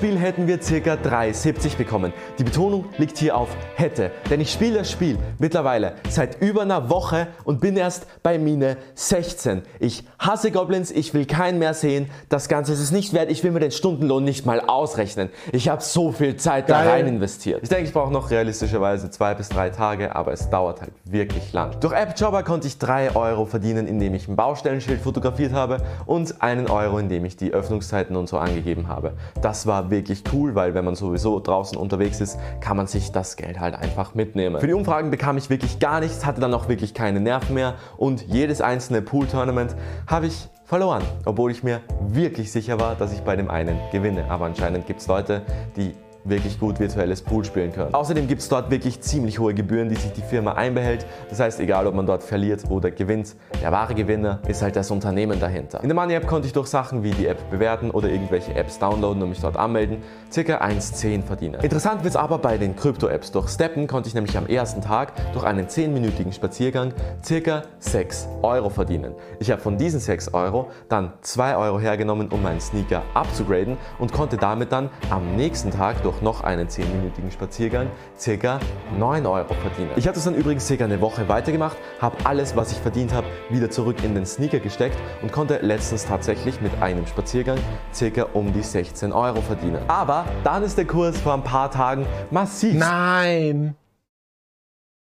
Spiel 0.00 0.18
hätten 0.18 0.46
wir 0.46 0.56
ca. 0.56 0.94
3,70 0.94 1.76
bekommen. 1.76 2.14
Die 2.38 2.44
Betonung 2.44 2.86
liegt 2.96 3.18
hier 3.18 3.36
auf 3.36 3.50
hätte, 3.74 4.10
denn 4.30 4.40
ich 4.40 4.50
spiele 4.50 4.78
das 4.78 4.90
Spiel 4.90 5.18
mittlerweile 5.38 5.92
seit 6.08 6.40
über 6.40 6.62
einer 6.62 6.88
Woche 6.88 7.26
und 7.44 7.60
bin 7.60 7.76
erst 7.76 8.06
bei 8.22 8.38
Mine 8.38 8.78
16. 8.94 9.60
Ich 9.78 10.04
hasse 10.18 10.52
Goblins, 10.52 10.90
ich 10.90 11.12
will 11.12 11.26
keinen 11.26 11.58
mehr 11.58 11.74
sehen. 11.74 12.08
Das 12.30 12.48
Ganze 12.48 12.72
ist 12.72 12.80
es 12.80 12.92
nicht 12.92 13.12
wert, 13.12 13.30
ich 13.30 13.44
will 13.44 13.50
mir 13.50 13.60
den 13.60 13.72
Stundenlohn 13.72 14.24
nicht 14.24 14.46
mal 14.46 14.60
ausrechnen. 14.60 15.28
Ich 15.52 15.68
habe 15.68 15.82
so 15.82 16.12
viel 16.12 16.34
Zeit 16.36 16.68
Geil. 16.68 16.82
da 16.82 16.92
rein 16.92 17.06
investiert. 17.06 17.60
Ich 17.62 17.68
denke, 17.68 17.84
ich 17.84 17.92
brauche 17.92 18.10
noch 18.10 18.30
realistischerweise 18.30 19.10
zwei 19.10 19.34
bis 19.34 19.50
drei 19.50 19.68
Tage, 19.68 20.16
aber 20.16 20.32
es 20.32 20.48
dauert 20.48 20.80
halt 20.80 20.92
wirklich 21.04 21.52
lang. 21.52 21.78
Durch 21.80 21.94
AppJobber 21.94 22.42
konnte 22.42 22.68
ich 22.68 22.78
3 22.78 23.16
Euro 23.16 23.44
verdienen, 23.44 23.86
indem 23.86 24.14
ich 24.14 24.28
ein 24.28 24.36
Baustellenschild 24.36 25.02
fotografiert 25.02 25.52
habe 25.52 25.82
und 26.06 26.40
einen 26.40 26.70
Euro, 26.70 26.98
indem 26.98 27.26
ich 27.26 27.36
die 27.36 27.52
Öffnungszeiten 27.52 28.16
und 28.16 28.30
so 28.30 28.38
angegeben 28.38 28.88
habe. 28.88 29.12
Das 29.42 29.66
war 29.66 29.89
wirklich 29.90 30.22
cool, 30.32 30.54
weil 30.54 30.74
wenn 30.74 30.84
man 30.84 30.94
sowieso 30.94 31.40
draußen 31.40 31.76
unterwegs 31.76 32.20
ist, 32.20 32.38
kann 32.60 32.76
man 32.76 32.86
sich 32.86 33.12
das 33.12 33.36
Geld 33.36 33.60
halt 33.60 33.74
einfach 33.74 34.14
mitnehmen. 34.14 34.60
Für 34.60 34.66
die 34.66 34.72
Umfragen 34.72 35.10
bekam 35.10 35.36
ich 35.36 35.50
wirklich 35.50 35.78
gar 35.78 36.00
nichts, 36.00 36.24
hatte 36.24 36.40
dann 36.40 36.54
auch 36.54 36.68
wirklich 36.68 36.94
keine 36.94 37.20
Nerven 37.20 37.54
mehr 37.54 37.74
und 37.96 38.22
jedes 38.26 38.60
einzelne 38.60 39.02
Pool-Tournament 39.02 39.74
habe 40.06 40.26
ich 40.26 40.48
verloren, 40.64 41.02
obwohl 41.24 41.50
ich 41.50 41.64
mir 41.64 41.80
wirklich 42.08 42.52
sicher 42.52 42.78
war, 42.78 42.94
dass 42.94 43.12
ich 43.12 43.20
bei 43.22 43.34
dem 43.34 43.50
einen 43.50 43.78
gewinne. 43.90 44.30
Aber 44.30 44.46
anscheinend 44.46 44.86
gibt 44.86 45.00
es 45.00 45.08
Leute, 45.08 45.42
die 45.76 45.94
wirklich 46.24 46.58
gut 46.58 46.78
virtuelles 46.80 47.22
Pool 47.22 47.44
spielen 47.44 47.72
können. 47.72 47.94
Außerdem 47.94 48.26
gibt 48.28 48.42
es 48.42 48.48
dort 48.48 48.70
wirklich 48.70 49.00
ziemlich 49.00 49.38
hohe 49.38 49.54
Gebühren, 49.54 49.88
die 49.88 49.96
sich 49.96 50.12
die 50.12 50.22
Firma 50.22 50.52
einbehält. 50.52 51.06
Das 51.28 51.40
heißt, 51.40 51.60
egal 51.60 51.86
ob 51.86 51.94
man 51.94 52.06
dort 52.06 52.22
verliert 52.22 52.70
oder 52.70 52.90
gewinnt, 52.90 53.34
der 53.62 53.72
wahre 53.72 53.94
Gewinner 53.94 54.40
ist 54.48 54.62
halt 54.62 54.76
das 54.76 54.90
Unternehmen 54.90 55.40
dahinter. 55.40 55.82
In 55.82 55.88
der 55.88 55.94
Money 55.94 56.14
App 56.14 56.26
konnte 56.26 56.46
ich 56.46 56.52
durch 56.52 56.66
Sachen 56.68 57.02
wie 57.02 57.10
die 57.10 57.26
App 57.26 57.50
bewerten 57.50 57.90
oder 57.90 58.08
irgendwelche 58.08 58.54
Apps 58.54 58.78
downloaden 58.78 59.22
und 59.22 59.30
mich 59.30 59.40
dort 59.40 59.56
anmelden, 59.56 59.98
ca. 60.34 60.40
1,10 60.40 61.22
verdienen. 61.22 61.60
Interessant 61.60 62.04
wird 62.04 62.14
es 62.14 62.16
aber 62.16 62.38
bei 62.38 62.58
den 62.58 62.76
Krypto-Apps. 62.76 63.32
Durch 63.32 63.48
Steppen 63.48 63.86
konnte 63.86 64.08
ich 64.08 64.14
nämlich 64.14 64.36
am 64.36 64.46
ersten 64.46 64.80
Tag 64.80 65.12
durch 65.32 65.44
einen 65.44 65.66
10-minütigen 65.66 66.32
Spaziergang 66.32 66.92
ca. 67.26 67.62
6 67.78 68.28
Euro 68.42 68.70
verdienen. 68.70 69.14
Ich 69.38 69.50
habe 69.50 69.60
von 69.60 69.78
diesen 69.78 70.00
6 70.00 70.34
Euro 70.34 70.70
dann 70.88 71.12
2 71.22 71.56
Euro 71.56 71.78
hergenommen, 71.80 72.28
um 72.28 72.42
meinen 72.42 72.60
Sneaker 72.60 73.02
abzugraden 73.14 73.76
und 73.98 74.12
konnte 74.12 74.36
damit 74.36 74.72
dann 74.72 74.90
am 75.10 75.36
nächsten 75.36 75.70
Tag 75.70 76.02
durch 76.02 76.09
noch 76.20 76.42
einen 76.42 76.68
10-minütigen 76.68 77.30
Spaziergang 77.30 77.90
ca. 78.22 78.60
9 78.98 79.26
Euro 79.26 79.54
verdienen. 79.54 79.90
Ich 79.96 80.06
habe 80.06 80.14
das 80.14 80.24
dann 80.24 80.34
übrigens 80.34 80.68
ca. 80.68 80.84
eine 80.84 81.00
Woche 81.00 81.28
weitergemacht, 81.28 81.76
habe 82.00 82.16
alles, 82.24 82.56
was 82.56 82.72
ich 82.72 82.78
verdient 82.78 83.12
habe, 83.12 83.26
wieder 83.48 83.70
zurück 83.70 84.02
in 84.02 84.14
den 84.14 84.26
Sneaker 84.26 84.58
gesteckt 84.58 84.96
und 85.22 85.32
konnte 85.32 85.58
letztens 85.62 86.06
tatsächlich 86.06 86.60
mit 86.60 86.82
einem 86.82 87.06
Spaziergang 87.06 87.58
ca. 87.98 88.22
um 88.32 88.52
die 88.52 88.62
16 88.62 89.12
Euro 89.12 89.40
verdienen. 89.40 89.82
Aber 89.88 90.24
dann 90.44 90.62
ist 90.62 90.76
der 90.76 90.86
Kurs 90.86 91.18
vor 91.18 91.34
ein 91.34 91.44
paar 91.44 91.70
Tagen 91.70 92.06
massiv. 92.30 92.74
Nein! 92.74 93.76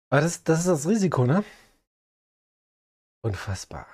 Aber 0.09 0.21
das, 0.21 0.43
das 0.43 0.59
ist 0.59 0.67
das 0.67 0.87
Risiko, 0.87 1.25
ne? 1.25 1.43
Unfassbar 3.21 3.87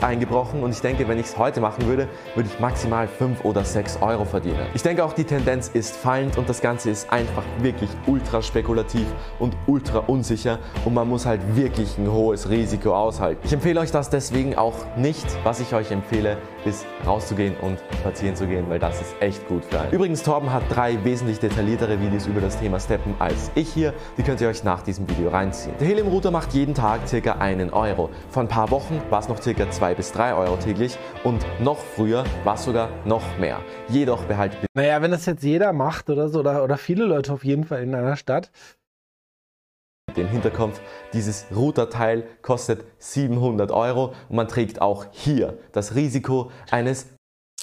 eingebrochen 0.00 0.62
und 0.62 0.72
ich 0.72 0.80
denke, 0.80 1.08
wenn 1.08 1.18
ich 1.18 1.26
es 1.26 1.38
heute 1.38 1.60
machen 1.60 1.86
würde, 1.86 2.08
würde 2.34 2.48
ich 2.52 2.60
maximal 2.60 3.08
5 3.08 3.44
oder 3.44 3.64
6 3.64 3.98
Euro 4.00 4.24
verdienen. 4.24 4.66
Ich 4.74 4.82
denke 4.82 5.04
auch, 5.04 5.12
die 5.12 5.24
Tendenz 5.24 5.68
ist 5.68 5.96
fallend 5.96 6.36
und 6.36 6.48
das 6.48 6.60
Ganze 6.60 6.90
ist 6.90 7.12
einfach 7.12 7.42
wirklich 7.58 7.90
ultra 8.06 8.42
spekulativ 8.42 9.06
und 9.38 9.56
ultra 9.66 10.00
unsicher 10.00 10.58
und 10.84 10.94
man 10.94 11.08
muss 11.08 11.26
halt 11.26 11.40
wirklich 11.56 11.98
ein 11.98 12.10
hohes 12.10 12.48
Risiko 12.48 12.94
aushalten. 12.94 13.40
Ich 13.44 13.52
empfehle 13.52 13.80
euch 13.80 13.90
das 13.90 14.10
deswegen 14.10 14.56
auch 14.56 14.74
nicht. 14.96 15.26
Was 15.44 15.60
ich 15.60 15.74
euch 15.74 15.90
empfehle, 15.90 16.38
ist 16.66 16.86
rauszugehen 17.06 17.56
und 17.60 17.78
spazieren 18.00 18.36
zu 18.36 18.46
gehen, 18.46 18.68
weil 18.68 18.78
das 18.78 19.00
ist 19.00 19.14
echt 19.20 19.46
gut 19.48 19.64
für 19.64 19.80
einen. 19.80 19.92
Übrigens, 19.92 20.22
Torben 20.22 20.52
hat 20.52 20.62
drei 20.70 21.02
wesentlich 21.04 21.38
detailliertere 21.38 22.00
Videos 22.00 22.26
über 22.26 22.40
das 22.40 22.58
Thema 22.58 22.80
Steppen 22.80 23.14
als 23.18 23.50
ich 23.54 23.72
hier. 23.72 23.92
Die 24.16 24.22
könnt 24.22 24.40
ihr 24.40 24.48
euch 24.48 24.64
nach 24.64 24.82
diesem 24.82 25.08
Video 25.08 25.28
reinziehen. 25.28 25.74
Der 25.78 25.86
Helium 25.86 26.08
Router 26.08 26.30
macht 26.30 26.52
jeden 26.52 26.74
Tag 26.74 27.00
ca. 27.10 27.32
einen 27.32 27.70
Euro. 27.70 28.10
Vor 28.30 28.42
ein 28.42 28.48
paar 28.48 28.70
Wochen 28.70 29.00
war 29.10 29.20
es 29.20 29.28
noch 29.28 29.40
ca. 29.40 29.70
2 29.70 29.94
bis 29.94 30.12
3 30.12 30.34
Euro 30.34 30.56
täglich 30.56 30.98
und 31.22 31.44
noch 31.60 31.78
früher 31.78 32.24
war 32.44 32.54
es 32.54 32.64
sogar 32.64 32.88
noch 33.04 33.22
mehr. 33.38 33.60
Jedoch 33.88 34.24
behaltet 34.24 34.58
Naja, 34.74 35.02
wenn 35.02 35.10
das 35.10 35.26
jetzt 35.26 35.42
jeder 35.42 35.72
macht 35.72 36.10
oder 36.10 36.28
so, 36.28 36.40
oder, 36.40 36.64
oder 36.64 36.76
viele 36.76 37.04
Leute 37.04 37.32
auf 37.32 37.44
jeden 37.44 37.64
Fall 37.64 37.82
in 37.82 37.94
einer 37.94 38.16
Stadt, 38.16 38.50
dem 40.16 40.28
Hinterkopf, 40.28 40.80
dieses 41.12 41.46
Routerteil 41.54 42.24
kostet 42.42 42.84
700 42.98 43.70
Euro 43.70 44.12
und 44.28 44.36
man 44.36 44.48
trägt 44.48 44.80
auch 44.80 45.06
hier 45.10 45.58
das 45.72 45.94
Risiko 45.94 46.50
eines 46.70 47.06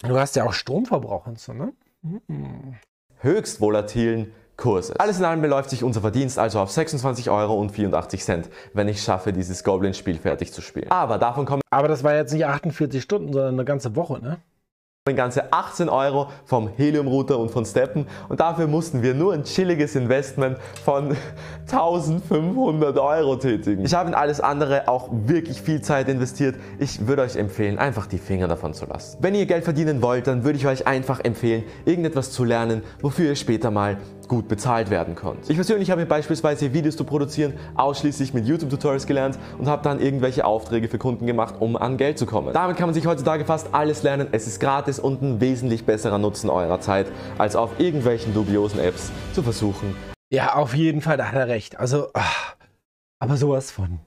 Du 0.04 0.18
hast 0.18 0.36
ja 0.36 0.46
auch 0.46 0.54
Stromverbrauch 0.54 1.28
und 1.28 1.40
so, 1.40 1.54
ne? 1.54 1.74
Mhm. 2.02 2.76
höchst 3.20 3.62
volatilen 3.62 4.34
Kurses. 4.58 4.96
Alles 4.98 5.20
in 5.20 5.26
allem 5.26 5.42
beläuft 5.42 5.70
sich 5.70 5.84
unser 5.84 6.02
Verdienst 6.02 6.38
also 6.38 6.60
auf 6.60 6.72
26 6.72 7.30
Euro 7.30 7.60
und 7.60 7.72
84 7.72 8.24
Cent, 8.24 8.50
wenn 8.74 8.88
ich 8.88 9.02
schaffe, 9.02 9.34
dieses 9.34 9.64
Goblin-Spiel 9.64 10.18
fertig 10.18 10.54
zu 10.54 10.62
spielen. 10.62 10.90
Aber 10.92 11.18
davon 11.18 11.46
kommen 11.46 11.62
Aber 11.72 11.88
das 11.88 12.04
war 12.04 12.16
jetzt 12.16 12.34
nicht 12.34 12.46
48 12.46 13.02
Stunden, 13.02 13.34
sondern 13.34 13.56
eine 13.56 13.66
ganze 13.66 13.96
Woche, 13.96 14.20
ne? 14.22 14.38
Ganze 15.10 15.52
18 15.52 15.90
Euro 15.90 16.28
vom 16.46 16.70
Helium-Router 16.78 17.40
und 17.40 17.50
von 17.50 17.66
Steppen 17.66 18.06
und 18.30 18.40
dafür 18.40 18.68
mussten 18.68 19.02
wir 19.02 19.16
nur 19.16 19.34
ein 19.34 19.46
chilliges 19.46 19.96
Investment 19.96 20.60
von 20.86 21.18
1500 21.62 23.00
Euro 23.00 23.36
tätigen. 23.38 23.84
Ich 23.84 23.96
habe 23.96 24.10
in 24.10 24.14
alles 24.14 24.42
andere 24.42 24.88
auch 24.88 25.10
wirklich 25.12 25.60
viel 25.60 25.82
Zeit 25.82 26.08
investiert. 26.08 26.56
Ich 26.78 27.08
würde 27.08 27.24
euch 27.24 27.36
empfehlen, 27.36 27.80
einfach 27.80 28.06
die 28.06 28.20
Finger 28.20 28.48
davon 28.48 28.76
zu 28.76 28.86
lassen. 28.86 29.18
Wenn 29.22 29.34
ihr 29.34 29.48
Geld 29.48 29.64
verdienen 29.64 30.04
wollt, 30.04 30.28
dann 30.28 30.44
würde 30.44 30.60
ich 30.60 30.68
euch 30.68 30.86
einfach 30.86 31.20
empfehlen, 31.22 31.64
irgendetwas 31.84 32.30
zu 32.30 32.44
lernen, 32.44 32.84
wofür 33.02 33.30
ihr 33.30 33.36
später 33.36 33.72
mal 33.72 33.98
gut 34.32 34.48
bezahlt 34.48 34.90
werden 34.90 35.14
könnt. 35.14 35.50
Ich 35.50 35.58
persönlich 35.58 35.92
habe 35.92 36.00
mir 36.00 36.08
beispielsweise 36.08 36.74
Videos 36.74 36.96
zu 36.96 37.04
produzieren 37.04 37.52
ausschließlich 37.76 38.34
mit 38.34 38.46
YouTube-Tutorials 38.46 39.06
gelernt 39.06 39.38
und 39.58 39.68
habe 39.68 39.84
dann 39.84 40.00
irgendwelche 40.00 40.46
Aufträge 40.46 40.88
für 40.88 40.98
Kunden 40.98 41.28
gemacht, 41.28 41.56
um 41.60 41.76
an 41.76 41.98
Geld 41.98 42.18
zu 42.18 42.26
kommen. 42.26 42.54
Damit 42.54 42.78
kann 42.78 42.88
man 42.88 42.94
sich 42.94 43.06
heutzutage 43.06 43.44
fast 43.44 43.74
alles 43.74 44.04
lernen. 44.04 44.30
Es 44.32 44.48
ist 44.48 44.62
gratis 44.62 45.00
und 45.00 45.22
ein 45.22 45.42
wesentlich 45.42 45.84
besserer 45.84 46.18
Nutzen 46.18 46.50
eurer 46.50 46.80
Zeit, 46.80 47.08
als 47.38 47.58
auf 47.58 47.78
irgendwelchen 47.78 48.34
dubiosen 48.34 48.80
Apps 48.80 49.12
zu 49.34 49.44
versuchen. 49.44 49.98
Ja, 50.30 50.56
auf 50.56 50.76
jeden 50.76 51.02
Fall, 51.02 51.18
da 51.18 51.28
hat 51.28 51.36
er 51.36 51.50
recht. 51.50 51.78
Also, 51.78 52.08
ach, 52.14 52.56
aber 53.20 53.36
sowas 53.36 53.70
von. 53.70 54.00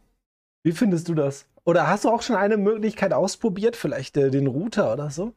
Wie 0.63 0.73
findest 0.73 1.11
du 1.11 1.15
das? 1.15 1.45
Oder 1.67 1.87
hast 1.87 2.07
du 2.07 2.09
auch 2.09 2.23
schon 2.23 2.37
eine 2.37 2.57
Möglichkeit 2.57 3.13
ausprobiert? 3.13 3.77
Vielleicht 3.77 4.17
äh, 4.17 4.31
den 4.31 4.47
Router 4.47 4.91
oder 4.91 5.11
so? 5.11 5.35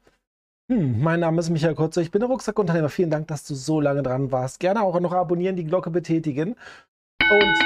Hm, 0.70 1.02
mein 1.02 1.22
Name 1.22 1.40
ist 1.40 1.50
Michael 1.50 1.76
Kurzer, 1.76 2.02
ich 2.02 2.12
bin 2.12 2.20
der 2.20 2.30
Rucksackunternehmer. 2.30 2.90
Vielen 2.90 3.10
Dank, 3.10 3.28
dass 3.28 3.46
du 3.46 3.56
so 3.56 3.80
lange 3.80 4.04
dran 4.04 4.34
warst. 4.34 4.60
Gerne 4.60 4.82
auch 4.82 5.00
noch 5.00 5.14
abonnieren, 5.14 5.56
die 5.56 5.64
Glocke 5.64 5.90
betätigen. 5.90 6.56
Und 7.32 7.58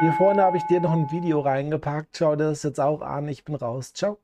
hier 0.00 0.12
vorne 0.14 0.42
habe 0.42 0.56
ich 0.56 0.62
dir 0.64 0.80
noch 0.80 0.92
ein 0.92 1.10
Video 1.10 1.40
reingepackt. 1.40 2.16
Schau 2.16 2.34
dir 2.34 2.44
das 2.44 2.62
jetzt 2.62 2.80
auch 2.80 3.02
an. 3.02 3.28
Ich 3.28 3.44
bin 3.44 3.54
raus. 3.56 3.92
Ciao. 3.92 4.18